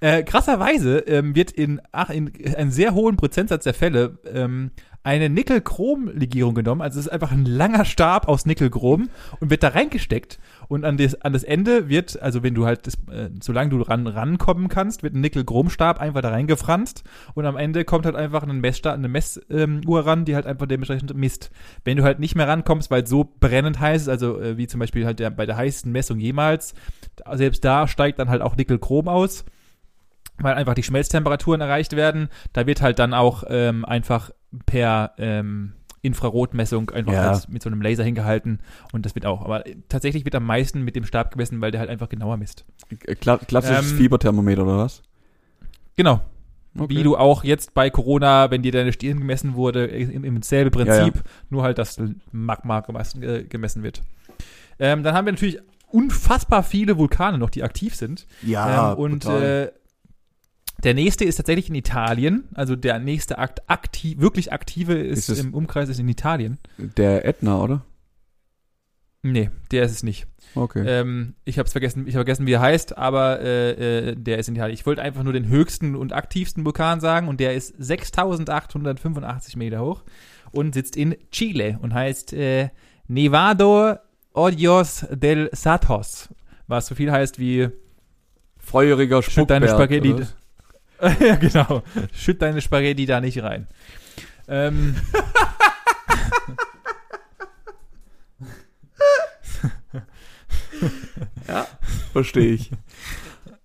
[0.00, 4.70] Äh, krasserweise ähm, wird in, ach, in einem sehr hohen Prozentsatz der Fälle ähm,
[5.02, 6.82] eine Nickel-Chrom-Legierung genommen.
[6.82, 9.08] Also es ist einfach ein langer Stab aus Nickel-Chrom
[9.40, 10.38] und wird da reingesteckt.
[10.70, 13.82] Und an das, an das Ende wird, also wenn du halt, das, äh, solange du
[13.82, 17.02] ran, rankommen kannst, wird ein Nickel-Chrom-Stab einfach da reingefranst.
[17.34, 20.66] Und am Ende kommt halt einfach ein Messstab, eine Messuhr ähm, ran, die halt einfach
[20.66, 21.50] dementsprechend misst.
[21.82, 24.68] Wenn du halt nicht mehr rankommst, weil es so brennend heiß ist, also äh, wie
[24.68, 26.74] zum Beispiel halt der, bei der heißesten Messung jemals,
[27.32, 29.44] selbst da steigt dann halt auch Nickel-Chrom aus
[30.42, 32.30] weil einfach die Schmelztemperaturen erreicht werden.
[32.54, 34.30] Da wird halt dann auch ähm, einfach
[34.64, 37.30] per ähm, Infrarotmessung einfach Ja.
[37.30, 38.60] als, mit so einem Laser hingehalten
[38.92, 39.44] und das wird auch.
[39.44, 42.64] Aber tatsächlich wird am meisten mit dem Stab gemessen, weil der halt einfach genauer misst.
[43.20, 45.02] Kla klassisches Ähm, Fieberthermometer oder was?
[45.96, 46.20] Genau.
[46.78, 46.96] Okay.
[46.96, 50.70] Wie du auch jetzt bei Corona, wenn dir deine Stirn gemessen wurde, im, im selben
[50.70, 54.02] Prinzip, Ja, nur halt, dass Magma gemessen, äh, gemessen wird.
[54.78, 58.26] Ähm, dann haben wir natürlich unfassbar viele Vulkane noch, die aktiv sind.
[58.42, 59.72] Ja, ähm, und äh,
[60.82, 62.48] der nächste ist tatsächlich in Italien.
[62.54, 66.58] Also der nächste Akt aktiv, wirklich aktive ist, Ist im Umkreis ist in Italien.
[66.78, 67.84] der Ätna, oder?
[69.22, 70.26] Nee, der ist es nicht.
[70.54, 70.82] Okay.
[70.86, 74.48] Ähm, ich habe vergessen, ich habe vergessen, wie er heißt, aber äh, äh, der ist
[74.48, 74.74] in Italien.
[74.74, 79.82] Ich wollte einfach nur den höchsten und aktivsten Vulkan sagen und der ist 6.885 Meter
[79.82, 80.02] hoch
[80.52, 82.70] und sitzt in Chile und heißt äh,
[83.08, 83.96] Nevado
[84.32, 86.28] Odios del Satos,
[86.66, 87.68] was so viel heißt wie
[88.58, 90.14] Feuriger Schütt deine Spaghetti.
[90.14, 90.26] oder?
[91.20, 91.82] ja, genau.
[92.12, 93.66] Schütt deine Spaghetti da nicht rein.
[94.48, 94.96] Ähm,
[102.12, 102.70] Verstehe ich.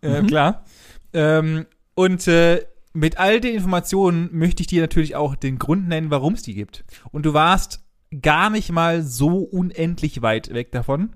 [0.02, 0.66] äh, klar.
[1.14, 1.66] Ähm,
[1.96, 6.34] und äh, mit all den Informationen möchte ich dir natürlich auch den Grund nennen, warum
[6.34, 6.86] es die gibt.
[7.12, 7.84] Und du warst
[8.22, 11.14] gar nicht mal so unendlich weit weg davon.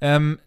[0.00, 0.38] Ähm,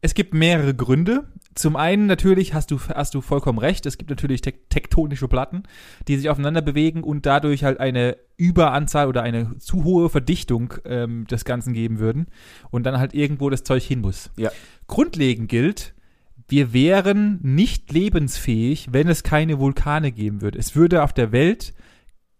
[0.00, 1.26] es gibt mehrere Gründe.
[1.54, 3.84] Zum einen natürlich hast du, hast du vollkommen recht.
[3.84, 5.64] Es gibt natürlich tek tektonische Platten,
[6.06, 11.26] die sich aufeinander bewegen und dadurch halt eine Überanzahl oder eine zu hohe Verdichtung ähm,
[11.26, 12.28] des Ganzen geben würden
[12.70, 14.30] und dann halt irgendwo das Zeug hin muss.
[14.36, 14.50] Ja.
[14.86, 15.94] Grundlegend gilt,
[16.48, 20.58] wir wären nicht lebensfähig, wenn es keine Vulkane geben würde.
[20.58, 21.74] Es würde auf der Welt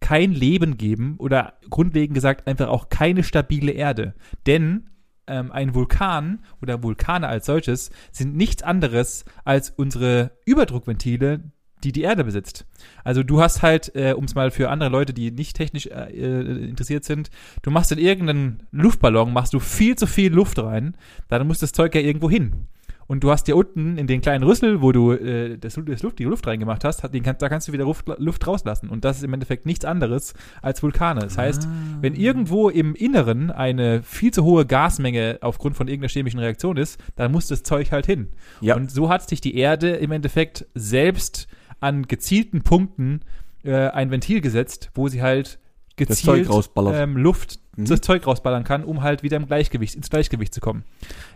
[0.00, 4.14] kein Leben geben oder grundlegend gesagt einfach auch keine stabile Erde.
[4.46, 4.88] Denn
[5.30, 11.52] ähm, ein Vulkan oder Vulkane als solches sind nichts anderes als unsere Überdruckventile,
[11.84, 12.66] die die Erde besitzt.
[13.04, 16.10] Also du hast halt, äh, um es mal für andere Leute, die nicht technisch äh,
[16.10, 17.30] äh, interessiert sind,
[17.62, 20.96] du machst in irgendeinen Luftballon, machst du viel zu viel Luft rein,
[21.28, 22.66] dann muss das Zeug ja irgendwo hin.
[23.10, 26.20] Und du hast ja unten in den kleinen Rüssel, wo du äh, das, das Luft,
[26.20, 28.88] die Luft reingemacht hast, hat, den da kannst du wieder Luft, Luft rauslassen.
[28.88, 30.32] Und das ist im Endeffekt nichts anderes
[30.62, 31.18] als Vulkane.
[31.18, 31.66] Das heißt,
[32.00, 37.00] wenn irgendwo im Inneren eine viel zu hohe Gasmenge aufgrund von irgendeiner chemischen Reaktion ist,
[37.16, 38.28] dann muss das Zeug halt hin.
[38.60, 38.76] Ja.
[38.76, 41.48] Und so hat sich die Erde im Endeffekt selbst
[41.80, 43.22] an gezielten Punkten
[43.64, 45.58] äh, ein Ventil gesetzt, wo sie halt
[45.96, 46.48] gezielt
[46.92, 47.86] ähm, Luft, Mhm.
[47.86, 50.84] das Zeug rausballern kann, um halt wieder im Gleichgewicht, ins Gleichgewicht zu kommen.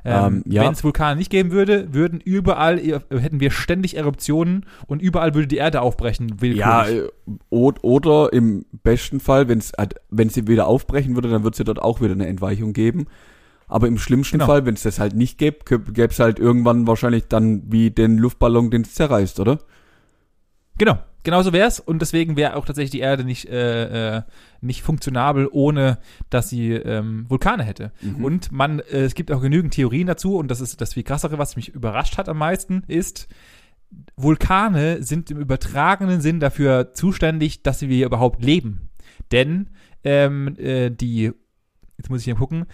[0.05, 0.63] Ähm, Ähm, ja.
[0.63, 5.47] Wenn es Vulkane nicht geben würde, würden überall, hätten wir ständig Eruptionen und überall würde
[5.49, 6.57] die Erde aufbrechen, willkürlich.
[6.59, 7.09] Ja, äh,
[7.51, 11.81] od- oder im besten Fall, wenn sie wieder aufbrechen würde, dann wird es ja dort
[11.83, 13.07] auch wieder eine Entweichung geben.
[13.67, 14.47] Aber im schlimmsten Genau.
[14.47, 18.19] Fall, wenn es das halt nicht gäbe, gäbe es halt irgendwann wahrscheinlich dann wie den
[18.19, 19.59] Luftballon, den es zerreißt, oder?
[20.77, 24.23] Genau, genauso wäre es und deswegen wäre auch tatsächlich die Erde nicht, äh, äh,
[24.61, 25.99] nicht funktionabel, ohne
[26.31, 27.93] dass sie ähm, Vulkane hätte.
[28.01, 28.25] Mhm.
[28.25, 31.39] Und man, äh, es gibt auch genügend Theorien dazu und das ist das viel krassere,
[31.39, 33.29] was mich überrascht hat am meisten, ist,
[34.17, 38.91] Vulkane sind im übertragenen Sinn dafür zuständig, dass wir überhaupt leben.
[39.33, 39.71] Denn
[40.05, 41.33] ähm, äh, die,
[41.97, 42.67] jetzt muss ich hier gucken,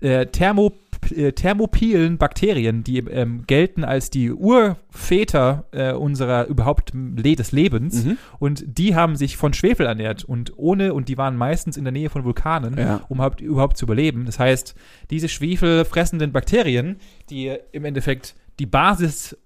[0.00, 0.72] äh, Thermo,
[1.14, 8.04] äh, thermopilen Bakterien, die ähm, gelten als die Urväter äh, unserer überhaupt Le des Lebens
[8.04, 8.18] Mhm.
[8.38, 11.92] und die haben sich von Schwefel ernährt und ohne und die waren meistens in der
[11.92, 13.00] Nähe von Vulkanen, Ja.
[13.08, 14.26] um überhaupt, überhaupt zu überleben.
[14.26, 14.74] Das heißt,
[15.10, 16.96] diese schwefelfressenden Bakterien,
[17.30, 19.36] die im Endeffekt die Basis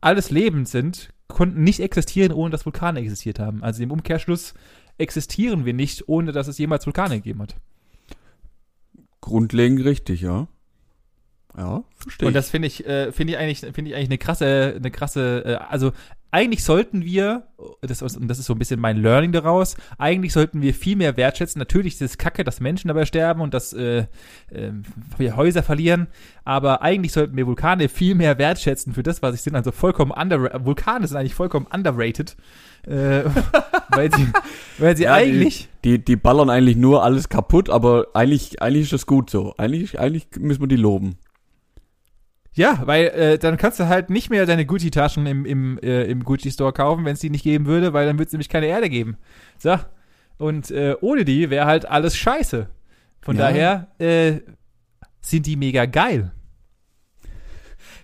[0.00, 3.62] alles Lebens sind, konnten nicht existieren, ohne dass Vulkane existiert haben.
[3.62, 4.54] Also im Umkehrschluss
[4.98, 7.56] existieren wir nicht, ohne dass es jemals Vulkane gegeben hat.
[9.20, 10.46] Grundlegend richtig, ja.
[11.56, 14.74] Ja, verstehe Und das finde ich, äh, finde ich eigentlich, finde ich eigentlich eine krasse,
[14.76, 15.92] eine krasse, äh, also
[16.32, 17.44] eigentlich sollten wir,
[17.80, 21.16] das, und das ist so ein bisschen mein Learning daraus, eigentlich sollten wir viel mehr
[21.16, 21.58] wertschätzen.
[21.58, 24.00] Natürlich ist es kacke, dass Menschen dabei sterben und dass äh,
[24.50, 24.72] äh,
[25.16, 26.08] wir Häuser verlieren,
[26.44, 29.54] aber eigentlich sollten wir Vulkane viel mehr wertschätzen für das, was sie sind.
[29.56, 32.36] Also vollkommen under, Vulkane sind eigentlich vollkommen underrated,
[32.86, 33.22] äh,
[33.88, 34.26] weil sie,
[34.76, 38.82] weil sie Ja, die- eigentlich Die, die ballern eigentlich nur alles kaputt, aber eigentlich, eigentlich
[38.84, 39.54] ist das gut so.
[39.56, 41.16] Eigentlich, eigentlich müssen wir die loben.
[42.56, 46.24] Ja, weil äh, dann kannst du halt nicht mehr deine Gucci-Taschen im, im, äh, im
[46.24, 48.88] Gucci-Store kaufen, wenn es die nicht geben würde, weil dann würde es nämlich keine Erde
[48.88, 49.16] geben.
[49.58, 49.76] So.
[50.38, 52.68] Und äh, ohne die wäre halt alles scheiße.
[53.20, 53.42] Von Ja.
[53.42, 54.40] daher äh,
[55.20, 56.32] sind die mega geil.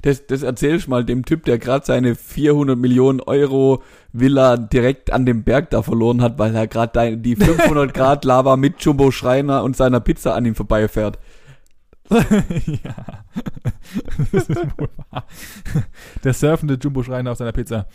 [0.02, 3.82] Das, das erzählst mal dem Typ, der gerade seine 400 Millionen Euro
[4.12, 8.56] Villa direkt an dem Berg da verloren hat, weil er gerade die 500 Grad Lava
[8.56, 11.18] mit Jumbo Schreiner und seiner Pizza an ihm vorbeifährt.
[12.10, 13.24] Ja.
[14.32, 15.24] das ist wohl wahr.
[16.24, 17.86] Der surfende Jumbo-Schreiner auf seiner Pizza.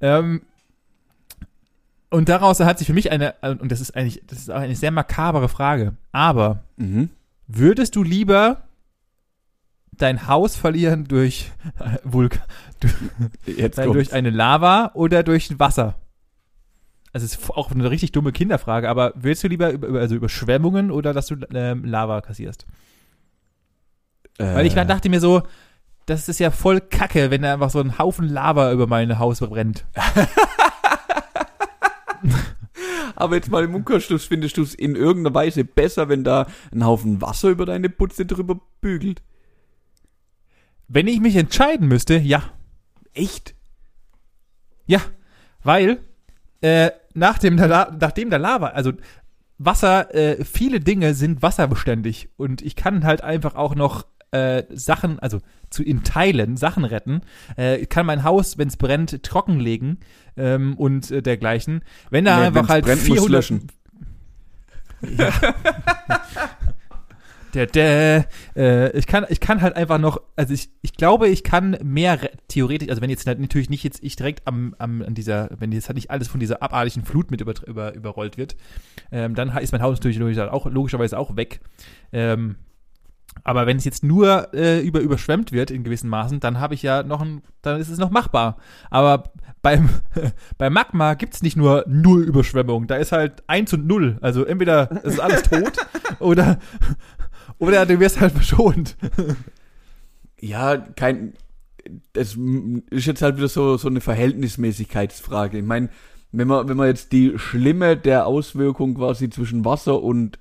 [0.00, 0.42] Ähm,
[2.10, 4.74] und daraus hat sich für mich eine, und das ist eigentlich, das ist auch eine
[4.76, 7.08] sehr makabere Frage, aber Mhm.
[7.46, 8.62] würdest du lieber
[9.92, 11.50] dein Haus verlieren durch
[12.04, 12.42] Vulkan,
[13.46, 13.92] Nein, kommt's.
[13.92, 15.94] durch eine Lava oder durch Wasser?
[17.14, 20.90] Also es ist auch eine richtig dumme Kinderfrage, aber willst du lieber über- also Überschwemmungen
[20.90, 22.66] oder dass du ähm, Lava kassierst?
[24.38, 25.42] Weil ich Äh, dachte mir so,
[26.06, 29.40] das ist ja voll kacke, wenn da einfach so ein Haufen Lava über mein Haus
[29.40, 29.84] brennt.
[33.14, 36.84] Aber jetzt mal im Umkehrschluss, findest du es in irgendeiner Weise besser, wenn da ein
[36.84, 39.22] Haufen Wasser über deine Putze drüber bügelt?
[40.88, 42.42] Wenn ich mich entscheiden müsste, ja.
[43.14, 43.54] Echt?
[44.86, 45.00] Ja,
[45.62, 46.00] weil
[46.62, 48.92] äh, nach dem, nachdem der Lava, also
[49.58, 55.18] Wasser, äh, viele Dinge sind wasserbeständig und ich kann halt einfach auch noch äh, Sachen,
[55.20, 57.20] also zu in Teilen Sachen retten.
[57.56, 59.98] Äh, ich kann mein Haus, wenn es brennt, trockenlegen
[60.36, 61.82] ähm, und äh, dergleichen.
[62.10, 63.68] Wenn da Nee, einfach halt brennt, musst du 400 löschen.
[67.54, 68.26] Der, der,
[68.56, 72.22] äh, ich kann, ich kann halt einfach noch, also ich, ich glaube, ich kann mehr
[72.22, 75.50] re- theoretisch, also wenn jetzt halt natürlich nicht jetzt ich direkt am, am an dieser,
[75.58, 78.56] wenn jetzt halt nicht alles von dieser abartigen Flut mit über, über, überrollt wird,
[79.10, 81.60] ähm, dann ist mein Haus natürlich logisch- auch logischerweise auch weg.
[82.10, 82.56] Ähm,
[83.44, 86.82] aber wenn es jetzt nur äh, über überschwemmt wird in gewissen Maßen, dann habe ich
[86.82, 88.56] ja noch ein, dann ist es noch machbar.
[88.90, 89.24] Aber
[89.62, 89.88] beim,
[90.58, 94.18] beim Magma gibt's nicht nur null Überschwemmung, da ist halt eins und null.
[94.20, 95.76] Also entweder es ist alles tot
[96.18, 96.58] oder,
[97.58, 98.96] oder du wirst halt verschont.
[100.40, 101.34] Ja, kein.
[102.12, 102.36] Das
[102.90, 105.58] ist jetzt halt wieder so, so eine Verhältnismäßigkeitsfrage.
[105.58, 105.88] Ich meine,
[106.30, 110.38] wenn man, wenn man jetzt die Schlimme der Auswirkung quasi zwischen Wasser und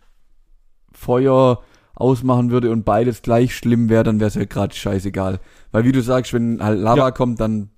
[0.91, 1.63] Feuer
[2.01, 5.39] ausmachen würde und beides gleich schlimm wäre, dann wäre es ja gerade scheißegal.
[5.71, 7.11] Weil wie du sagst, wenn halt Lava Ja.
[7.11, 7.69] kommt, dann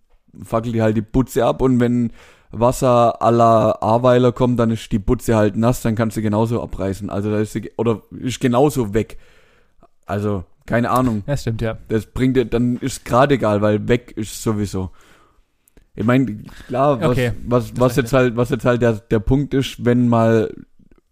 [0.43, 2.11] fackelt die halt die Butze ab und wenn
[2.51, 7.09] Wasser la Aweiler kommt, dann ist die Butze halt nass, dann kannst du genauso abreißen.
[7.09, 9.17] Also da ist sie, oder ist genauso weg.
[10.05, 11.23] Also, keine Ahnung.
[11.25, 11.77] Ja, stimmt, ja.
[11.87, 14.91] Das bringt dir, dann ist gerade egal, weil weg ist sowieso.
[15.95, 19.19] Ich meine, klar, was, Okay, was, das was jetzt halt, was jetzt halt der, der
[19.19, 20.51] Punkt ist, wenn mal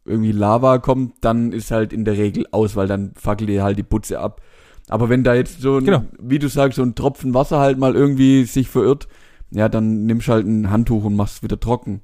[0.05, 3.77] irgendwie Lava kommt, dann ist halt in der Regel aus, weil dann fackelt dir halt
[3.77, 4.41] die Putze ab.
[4.89, 6.03] Aber wenn da jetzt so ein, Genau.
[6.19, 9.07] wie du sagst, so ein Tropfen Wasser halt mal irgendwie sich verirrt,
[9.51, 12.01] ja, dann nimmst halt ein Handtuch und machst es wieder trocken.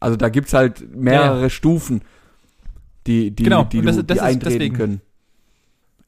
[0.00, 2.02] Also da gibt's halt mehrere Ja, Stufen,
[3.06, 4.76] die, die, Genau, die, du, das- das die eintreten deswegen.
[4.76, 5.00] können.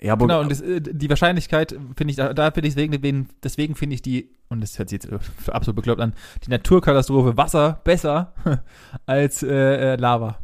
[0.01, 3.29] Ja, aber Genau, und das, äh, die Wahrscheinlichkeit finde ich, da, da finde ich deswegen,
[3.43, 6.15] deswegen, finde ich die, und das hört sich jetzt absolut bekloppt an,
[6.45, 8.33] die Naturkatastrophe Wasser besser
[9.07, 10.39] als äh, äh, Lava.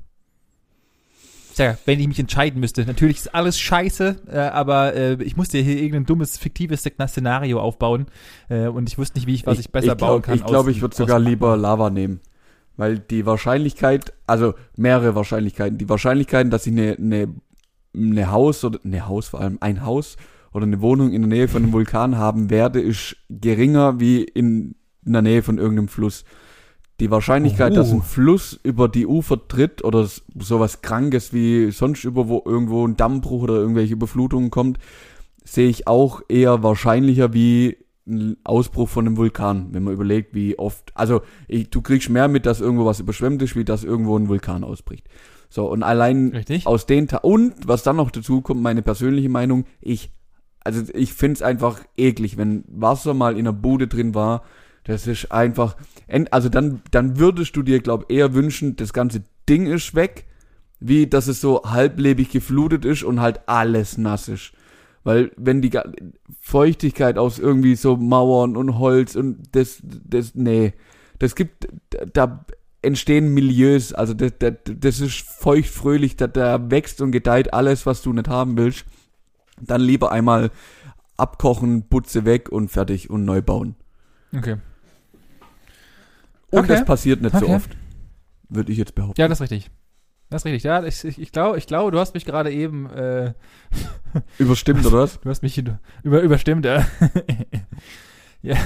[1.55, 5.37] Ich ja, wenn ich mich entscheiden müsste, natürlich ist alles scheiße, äh, aber äh, ich
[5.37, 8.07] musste hier irgendein dummes, fiktives Szenario aufbauen
[8.49, 10.35] äh, und ich wusste nicht, wie ich, was ich, besser ich bauen glaub, kann.
[10.35, 12.19] Ich glaube, ich würde sogar lieber Lava nehmen.
[12.77, 17.29] Weil die Wahrscheinlichkeit, also mehrere Wahrscheinlichkeiten, die Wahrscheinlichkeiten, dass ich eine, eine,
[17.97, 20.17] eine Haus oder eine Haus vor allem, ein Haus
[20.53, 24.75] oder eine Wohnung in der Nähe von einem Vulkan haben werde, ist geringer wie in,
[25.07, 26.25] in der Nähe von irgendeinem Fluss.
[27.01, 27.77] Die Wahrscheinlichkeit, Oh.
[27.77, 32.87] dass ein Fluss über die Ufer tritt oder sowas Krankes wie sonst über wo irgendwo
[32.87, 34.79] ein Dammbruch oder irgendwelche Überflutungen kommt,
[35.45, 37.77] sehe ich auch eher wahrscheinlicher wie
[38.07, 42.29] ein Ausbruch von einem Vulkan, wenn man überlegt, wie oft, also ich, du kriegst mehr
[42.29, 45.09] mit, dass irgendwo was überschwemmt ist, wie dass irgendwo ein Vulkan ausbricht.
[45.49, 46.67] So, und allein Richtig?
[46.67, 50.11] aus den, Ta und was dann noch dazu kommt, meine persönliche Meinung, ich,
[50.61, 54.43] also ich find's einfach eklig, wenn Wasser mal in der Bude drin war,
[54.85, 55.77] das ist einfach,
[56.31, 60.27] also dann, dann würdest du dir, glaub, eher wünschen, das ganze Ding ist weg,
[60.79, 64.53] wie dass es so halblebig geflutet ist und halt alles nass ist.
[65.03, 65.71] Weil wenn die
[66.41, 70.75] Feuchtigkeit aus irgendwie so Mauern und Holz und das, das, nee,
[71.19, 71.69] das gibt,
[72.13, 72.45] da
[72.83, 77.87] entstehen Milieus, also das, das, das ist feucht fröhlich, da, da wächst und gedeiht alles,
[77.87, 78.85] was du nicht haben willst.
[79.61, 80.51] Dann lieber einmal
[81.17, 83.77] abkochen, Putze weg und fertig und neu bauen.
[84.37, 84.57] Okay.
[86.55, 86.75] Und Okay.
[86.75, 87.55] das passiert nicht so Okay.
[87.55, 87.77] oft,
[88.49, 89.21] würde ich jetzt behaupten.
[89.21, 89.71] Ja, das ist richtig.
[90.31, 90.83] Das ist richtig, ja.
[90.85, 93.35] Ich, ich, ich glaube, ich glaub, du hast mich gerade eben äh,
[94.39, 95.21] überstimmt, oder was?
[95.21, 95.63] Du hast mich
[96.03, 96.85] über, überstimmt, ja.
[98.43, 98.57] ja.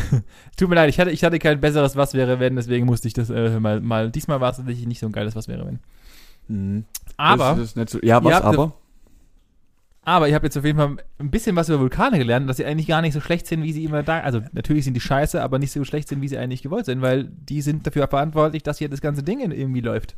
[0.56, 3.14] Tut mir leid, ich hatte, ich hatte kein besseres Was wäre wenn, deswegen musste ich
[3.14, 4.10] das äh, mal, mal.
[4.10, 5.80] Diesmal war es tatsächlich nicht so ein geiles Was wäre wenn.
[6.48, 6.84] Mhm.
[7.16, 7.56] Aber.
[7.56, 8.74] Das, das so, ja, was aber?
[10.08, 12.64] Aber ich habe jetzt auf jeden Fall ein bisschen was über Vulkane gelernt, dass sie
[12.64, 14.20] eigentlich gar nicht so schlecht sind, wie sie immer da.
[14.20, 17.02] Also natürlich sind die scheiße, aber nicht so schlecht sind, wie sie eigentlich gewollt sind,
[17.02, 20.16] weil die sind dafür verantwortlich, dass hier das ganze Ding irgendwie läuft.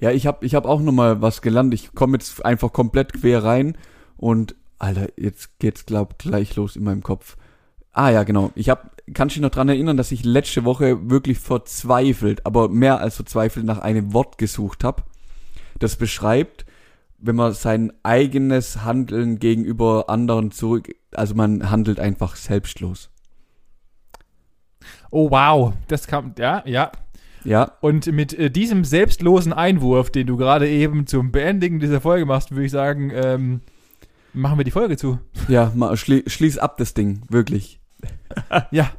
[0.00, 1.74] Ja, ich habe ich hab auch nochmal was gelernt.
[1.74, 3.76] Ich komme jetzt einfach komplett quer rein
[4.16, 7.36] und Alter, jetzt geht's glaub gleich los in meinem Kopf.
[7.92, 8.52] Ah ja, genau.
[8.54, 13.00] Ich habe kannst dich noch dran erinnern, dass ich letzte Woche wirklich verzweifelt, aber mehr
[13.00, 15.02] als verzweifelt nach einem Wort gesucht habe,
[15.78, 16.64] das beschreibt,
[17.18, 23.10] wenn man sein eigenes Handeln gegenüber anderen zurück, also man handelt einfach selbstlos.
[25.10, 26.92] Oh wow, das kam, ja, ja.
[27.44, 27.72] Ja.
[27.80, 32.50] Und mit äh, diesem selbstlosen Einwurf, den du gerade eben zum Beendigen dieser Folge machst,
[32.50, 33.60] würde ich sagen, ähm,
[34.32, 35.20] machen wir die Folge zu.
[35.46, 37.80] Ja, mal, schli schließ ab das Ding, wirklich.
[38.72, 38.90] ja,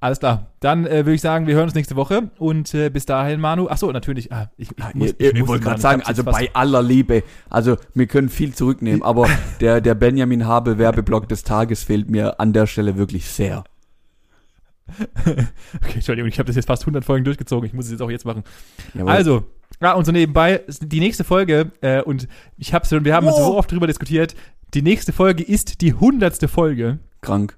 [0.00, 0.46] alles klar.
[0.60, 3.68] Dann äh, würde ich sagen, wir hören uns nächste Woche und äh, bis dahin, Manu.
[3.68, 4.32] Ach so, natürlich.
[4.32, 8.06] Ah, ich, ich, muss, ich, ich wollte gerade sagen, also bei aller Liebe, also wir
[8.06, 9.28] können viel zurücknehmen, aber
[9.60, 13.64] der der Benjamin Habel Werbeblock des Tages fehlt mir an der Stelle wirklich sehr.
[15.26, 17.66] okay, Entschuldigung, ich habe das jetzt fast 100 Folgen durchgezogen.
[17.66, 18.42] Ich muss es jetzt auch jetzt machen.
[18.94, 19.12] Jawohl.
[19.12, 19.44] Also,
[19.80, 22.26] ja, und so nebenbei, die nächste Folge, äh, und
[22.56, 23.36] ich hab's schon, wir haben oh.
[23.36, 24.34] so oft drüber diskutiert,
[24.74, 26.98] die nächste Folge ist die hundertste Folge.
[27.20, 27.56] Krank.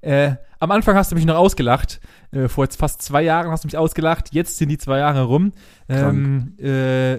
[0.00, 2.00] Äh, am Anfang hast du mich noch ausgelacht.
[2.32, 4.32] Äh, vor jetzt fast zwei Jahren hast du mich ausgelacht.
[4.32, 5.52] Jetzt sind die zwei Jahre rum.
[5.88, 7.18] Ähm, äh,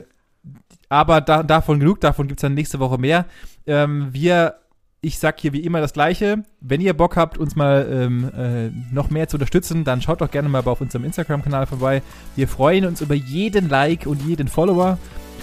[0.89, 2.01] aber da, davon genug.
[2.01, 3.25] Davon gibt es dann nächste Woche mehr.
[3.65, 4.55] Ähm, wir,
[5.01, 6.43] ich sag hier wie immer das Gleiche.
[6.59, 10.31] Wenn ihr Bock habt, uns mal ähm, äh, noch mehr zu unterstützen, dann schaut doch
[10.31, 12.01] gerne mal auf unserem Instagram-Kanal vorbei.
[12.35, 14.97] Wir freuen uns über jeden Like und jeden Follower.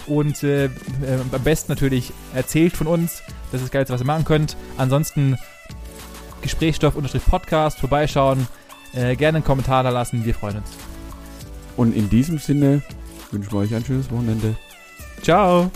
[0.06, 0.70] Und äh, äh,
[1.32, 3.22] am besten natürlich erzählt von uns.
[3.50, 4.56] Das ist das Geilste, was ihr machen könnt.
[4.76, 5.36] Ansonsten
[6.46, 8.46] Gesprächsstoff-Podcast vorbeischauen.
[8.94, 10.24] Äh, gerne einen Kommentar da lassen.
[10.24, 10.68] Wir freuen uns.
[11.76, 12.82] Und in diesem Sinne
[13.30, 14.56] wünschen wir euch ein schönes Wochenende.
[15.22, 15.70] Ciao.